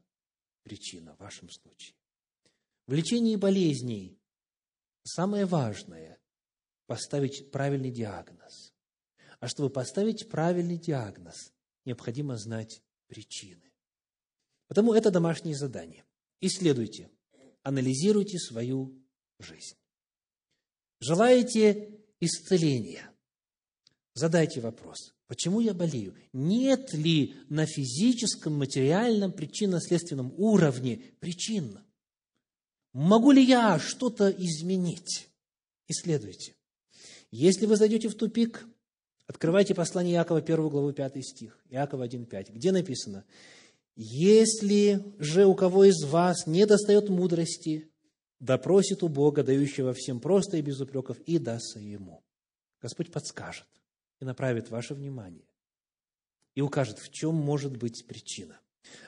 причина 0.64 1.16
в 1.16 1.20
вашем 1.20 1.50
случае. 1.50 1.96
В 2.88 2.94
лечении 2.94 3.36
болезней 3.36 4.20
самое 5.04 5.46
важное– 5.46 6.20
поставить 6.88 7.52
правильный 7.52 7.92
диагноз. 7.92 8.74
А 9.40 9.48
чтобы 9.48 9.70
поставить 9.70 10.28
правильный 10.30 10.78
диагноз, 10.78 11.54
необходимо 11.86 12.36
знать 12.38 12.82
причины. 13.08 13.72
Потому 14.68 14.94
это 14.94 15.12
домашнее 15.12 15.56
задание. 15.56 16.06
Исследуйте, 16.42 17.10
анализируйте 17.64 18.38
свою 18.38 19.02
жизнь. 19.40 19.78
Желаете 21.00 22.02
исцеления? 22.20 23.09
Задайте 24.20 24.60
вопрос, 24.60 25.14
почему 25.28 25.62
я 25.62 25.74
болею? 25.74 26.14
Нет 26.34 26.94
ли 26.94 27.36
на 27.48 27.66
физическом, 27.66 28.52
материальном, 28.54 29.32
причинно-следственном 29.32 30.34
уровне 30.36 31.02
причин? 31.22 31.80
Могу 32.92 33.32
ли 33.32 33.42
я 33.42 33.80
что-то 33.80 34.30
изменить? 34.30 35.30
Исследуйте. 35.88 36.58
Если 37.32 37.66
вы 37.66 37.78
зайдете 37.78 38.10
в 38.10 38.16
тупик, 38.16 38.68
открывайте 39.26 39.74
послание 39.74 40.16
Иакова, 40.16 40.42
1 40.42 40.68
главу, 40.68 40.92
5 40.92 41.26
стих, 41.26 41.58
Иакова 41.70 42.06
1,5, 42.06 42.52
где 42.52 42.74
написано, 42.74 43.24
«Если 43.96 45.02
же 45.18 45.46
у 45.46 45.56
кого 45.56 45.86
из 45.86 46.04
вас 46.04 46.46
не 46.46 46.66
достает 46.66 47.08
мудрости, 47.08 47.90
допросит 48.42 49.02
у 49.02 49.08
Бога, 49.08 49.44
дающего 49.44 49.94
всем 49.94 50.20
просто 50.20 50.58
и 50.58 50.62
без 50.62 50.82
упреков, 50.82 51.22
и 51.22 51.40
дастся 51.40 51.80
ему». 51.80 52.22
Господь 52.82 53.14
подскажет 53.14 53.79
и 54.20 54.26
направит 54.26 54.70
ваше 54.70 54.94
внимание 54.94 55.48
и 56.56 56.62
укажет, 56.62 57.00
в 57.00 57.12
чем 57.12 57.36
может 57.36 57.78
быть 57.78 58.06
причина. 58.06 58.60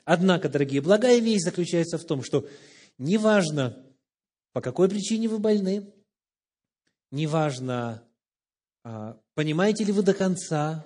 Однако, 0.06 0.48
дорогие, 0.48 0.82
благая 0.82 1.20
весть 1.20 1.44
заключается 1.44 1.98
в 1.98 2.06
том, 2.06 2.24
что 2.24 2.48
неважно, 2.98 3.86
по 4.54 4.62
какой 4.62 4.90
причине 4.90 5.28
вы 5.28 5.40
больны, 5.40 5.94
неважно, 7.10 8.08
а, 8.84 9.20
понимаете 9.34 9.84
ли 9.84 9.92
вы 9.92 10.04
до 10.04 10.14
конца 10.14 10.86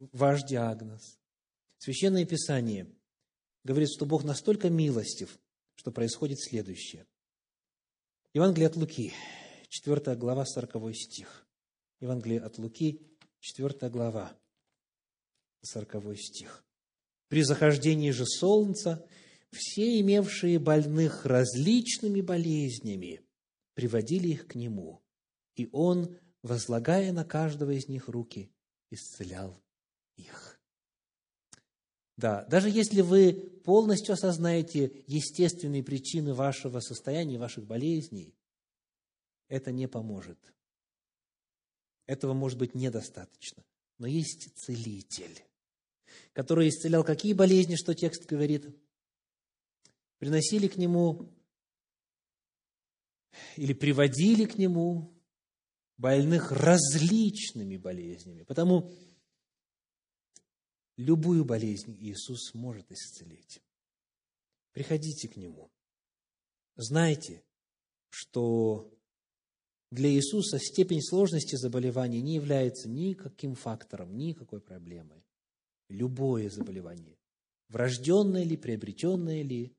ваш 0.00 0.42
диагноз. 0.44 1.18
Священное 1.78 2.24
Писание 2.24 2.90
говорит, 3.62 3.90
что 3.94 4.06
Бог 4.06 4.24
настолько 4.24 4.70
милостив, 4.70 5.38
что 5.76 5.90
происходит 5.90 6.40
следующее. 6.40 7.06
Евангелие 8.32 8.68
от 8.68 8.76
Луки, 8.76 9.12
4 9.68 10.16
глава, 10.16 10.44
40 10.44 10.94
стих. 10.94 11.43
Евангелие 12.04 12.40
от 12.40 12.58
Луки, 12.58 13.00
4 13.40 13.88
глава, 13.88 14.38
40 15.62 16.18
стих. 16.18 16.62
«При 17.28 17.42
захождении 17.42 18.10
же 18.10 18.26
солнца 18.26 19.08
все 19.50 19.98
имевшие 20.00 20.58
больных 20.58 21.24
различными 21.24 22.20
болезнями 22.20 23.22
приводили 23.72 24.28
их 24.28 24.46
к 24.46 24.54
нему, 24.54 25.02
и 25.56 25.70
он, 25.72 26.18
возлагая 26.42 27.10
на 27.10 27.24
каждого 27.24 27.70
из 27.70 27.88
них 27.88 28.08
руки, 28.08 28.52
исцелял 28.90 29.58
их». 30.16 30.60
Да, 32.18 32.44
даже 32.44 32.68
если 32.68 33.00
вы 33.00 33.32
полностью 33.64 34.12
осознаете 34.12 35.04
естественные 35.06 35.82
причины 35.82 36.34
вашего 36.34 36.80
состояния, 36.80 37.38
ваших 37.38 37.64
болезней, 37.64 38.36
это 39.48 39.72
не 39.72 39.88
поможет. 39.88 40.54
Этого 42.06 42.34
может 42.34 42.58
быть 42.58 42.74
недостаточно. 42.74 43.64
Но 43.98 44.06
есть 44.06 44.50
целитель, 44.56 45.42
который 46.32 46.68
исцелял 46.68 47.04
какие 47.04 47.32
болезни, 47.32 47.76
что 47.76 47.94
текст 47.94 48.26
говорит? 48.26 48.66
Приносили 50.18 50.68
к 50.68 50.76
нему 50.76 51.32
или 53.56 53.72
приводили 53.72 54.44
к 54.44 54.58
нему 54.58 55.14
больных 55.96 56.52
различными 56.52 57.76
болезнями. 57.76 58.42
Потому 58.42 58.92
Любую 60.96 61.44
болезнь 61.44 61.96
Иисус 61.98 62.54
может 62.54 62.90
исцелить. 62.92 63.60
Приходите 64.72 65.28
к 65.28 65.36
Нему. 65.36 65.72
Знайте, 66.76 67.42
что 68.10 68.92
для 69.94 70.10
Иисуса 70.10 70.58
степень 70.58 71.00
сложности 71.00 71.54
заболевания 71.54 72.20
не 72.20 72.34
является 72.34 72.88
никаким 72.88 73.54
фактором, 73.54 74.16
никакой 74.16 74.60
проблемой. 74.60 75.24
Любое 75.88 76.50
заболевание, 76.50 77.16
врожденное 77.68 78.42
ли, 78.42 78.56
приобретенное 78.56 79.42
ли 79.42 79.72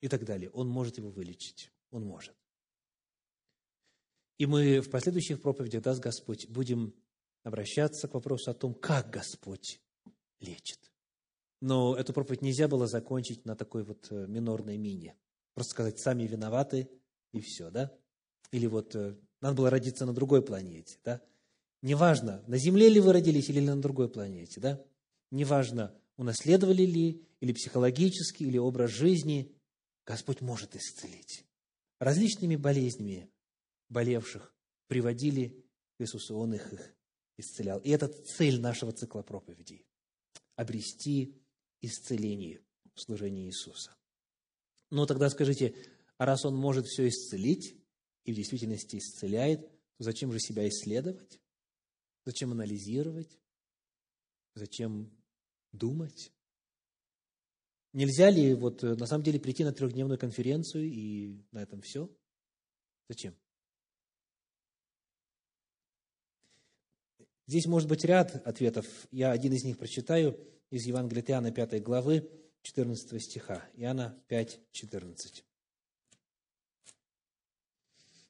и 0.00 0.08
так 0.08 0.24
далее, 0.24 0.48
Он 0.50 0.68
может 0.68 0.98
его 0.98 1.10
вылечить. 1.10 1.72
Он 1.90 2.04
может. 2.04 2.36
И 4.38 4.46
мы 4.46 4.80
в 4.80 4.90
последующих 4.90 5.42
проповедях, 5.42 5.82
даст 5.82 6.00
Господь, 6.00 6.48
будем 6.48 6.94
обращаться 7.42 8.06
к 8.06 8.14
вопросу 8.14 8.52
о 8.52 8.54
том, 8.54 8.74
как 8.74 9.10
Господь 9.10 9.80
лечит. 10.38 10.92
Но 11.60 11.96
эту 11.96 12.12
проповедь 12.12 12.42
нельзя 12.42 12.68
было 12.68 12.86
закончить 12.86 13.44
на 13.44 13.56
такой 13.56 13.82
вот 13.82 14.06
э, 14.10 14.26
минорной 14.28 14.78
мине. 14.78 15.16
Просто 15.54 15.72
сказать, 15.72 15.98
сами 15.98 16.28
виноваты, 16.28 16.88
и 17.32 17.40
все, 17.40 17.70
да? 17.70 17.92
Или 18.52 18.66
вот 18.66 18.94
э, 18.94 19.16
надо 19.42 19.56
было 19.56 19.70
родиться 19.70 20.06
на 20.06 20.14
другой 20.14 20.40
планете, 20.40 20.98
да? 21.04 21.20
Неважно, 21.82 22.44
на 22.46 22.58
Земле 22.58 22.88
ли 22.88 23.00
вы 23.00 23.12
родились 23.12 23.50
или 23.50 23.60
на 23.60 23.80
другой 23.80 24.08
планете, 24.08 24.60
да? 24.60 24.82
Неважно, 25.32 25.94
унаследовали 26.16 26.84
ли, 26.84 27.26
или 27.40 27.52
психологический, 27.52 28.46
или 28.46 28.56
образ 28.56 28.92
жизни, 28.92 29.52
Господь 30.06 30.40
может 30.40 30.76
исцелить. 30.76 31.44
Различными 31.98 32.54
болезнями 32.54 33.30
болевших 33.88 34.54
приводили 34.86 35.64
к 35.96 36.02
Иисусу, 36.02 36.36
Он 36.36 36.54
их, 36.54 36.72
их 36.72 36.94
исцелял. 37.36 37.80
И 37.80 37.90
это 37.90 38.08
цель 38.08 38.60
нашего 38.60 38.92
цикла 38.92 39.22
проповедей 39.22 39.84
обрести 40.54 41.36
исцеление 41.80 42.60
в 42.94 43.00
служении 43.00 43.46
Иисуса. 43.46 43.96
Но 44.90 45.06
тогда 45.06 45.30
скажите, 45.30 45.74
а 46.16 46.26
раз 46.26 46.44
Он 46.44 46.54
может 46.54 46.86
все 46.86 47.08
исцелить 47.08 47.81
и 48.24 48.32
в 48.32 48.36
действительности 48.36 48.96
исцеляет, 48.96 49.68
то 49.96 50.04
зачем 50.04 50.32
же 50.32 50.38
себя 50.38 50.68
исследовать? 50.68 51.40
Зачем 52.24 52.52
анализировать? 52.52 53.38
Зачем 54.54 55.10
думать? 55.72 56.32
Нельзя 57.92 58.30
ли 58.30 58.54
вот 58.54 58.82
э, 58.84 58.94
на 58.94 59.06
самом 59.06 59.24
деле 59.24 59.40
прийти 59.40 59.64
на 59.64 59.72
трехдневную 59.72 60.18
конференцию 60.18 60.84
и 60.84 61.42
на 61.50 61.62
этом 61.62 61.82
все? 61.82 62.10
Зачем? 63.08 63.36
Здесь 67.46 67.66
может 67.66 67.88
быть 67.88 68.04
ряд 68.04 68.46
ответов. 68.46 68.86
Я 69.10 69.32
один 69.32 69.52
из 69.52 69.64
них 69.64 69.78
прочитаю 69.78 70.38
из 70.70 70.86
Евангелия 70.86 71.22
Иоанна 71.22 71.52
5 71.52 71.82
главы 71.82 72.30
14 72.62 73.22
стиха. 73.22 73.68
Иоанна 73.74 74.18
5, 74.28 74.60
14. 74.72 75.44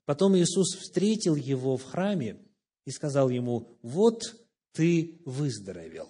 Потом 0.05 0.37
Иисус 0.37 0.77
встретил 0.77 1.37
его 1.37 1.77
в 1.77 1.85
храме 1.85 2.39
и 2.85 2.91
сказал 2.91 3.31
ему, 3.31 3.79
«Вот 3.83 4.23
ты 4.73 5.21
выздоровел. 5.25 6.09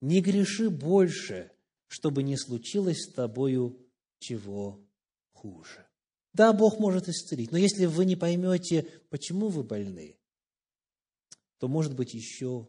Не 0.00 0.20
греши 0.20 0.70
больше, 0.70 1.50
чтобы 1.88 2.22
не 2.22 2.36
случилось 2.36 3.04
с 3.04 3.12
тобою 3.12 3.78
чего 4.18 4.80
хуже». 5.32 5.86
Да, 6.32 6.52
Бог 6.52 6.78
может 6.78 7.08
исцелить, 7.08 7.50
но 7.50 7.58
если 7.58 7.86
вы 7.86 8.04
не 8.04 8.16
поймете, 8.16 8.86
почему 9.08 9.48
вы 9.48 9.64
больны, 9.64 10.16
то 11.58 11.66
может 11.66 11.94
быть 11.94 12.14
еще 12.14 12.68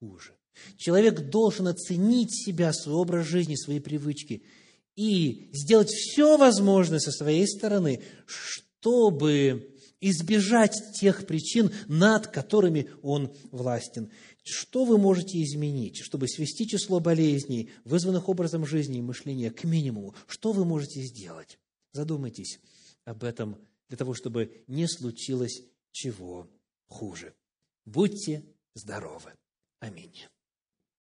хуже. 0.00 0.36
Человек 0.76 1.30
должен 1.30 1.68
оценить 1.68 2.34
себя, 2.34 2.72
свой 2.72 2.96
образ 2.96 3.26
жизни, 3.26 3.54
свои 3.54 3.78
привычки 3.78 4.42
и 4.96 5.50
сделать 5.52 5.88
все 5.88 6.36
возможное 6.36 6.98
со 6.98 7.10
своей 7.10 7.46
стороны, 7.46 8.02
чтобы 8.82 9.76
избежать 10.00 10.76
тех 10.98 11.24
причин, 11.24 11.70
над 11.86 12.26
которыми 12.26 12.90
он 13.00 13.32
властен. 13.52 14.10
Что 14.42 14.84
вы 14.84 14.98
можете 14.98 15.40
изменить, 15.40 15.98
чтобы 16.02 16.26
свести 16.26 16.66
число 16.66 16.98
болезней, 16.98 17.70
вызванных 17.84 18.28
образом 18.28 18.66
жизни 18.66 18.98
и 18.98 19.02
мышления, 19.02 19.52
к 19.52 19.62
минимуму? 19.62 20.16
Что 20.26 20.50
вы 20.50 20.64
можете 20.64 21.00
сделать? 21.02 21.60
Задумайтесь 21.92 22.58
об 23.04 23.22
этом 23.22 23.56
для 23.88 23.96
того, 23.96 24.14
чтобы 24.14 24.64
не 24.66 24.88
случилось 24.88 25.62
чего 25.92 26.50
хуже. 26.88 27.34
Будьте 27.84 28.42
здоровы. 28.74 29.32
Аминь. 29.78 30.24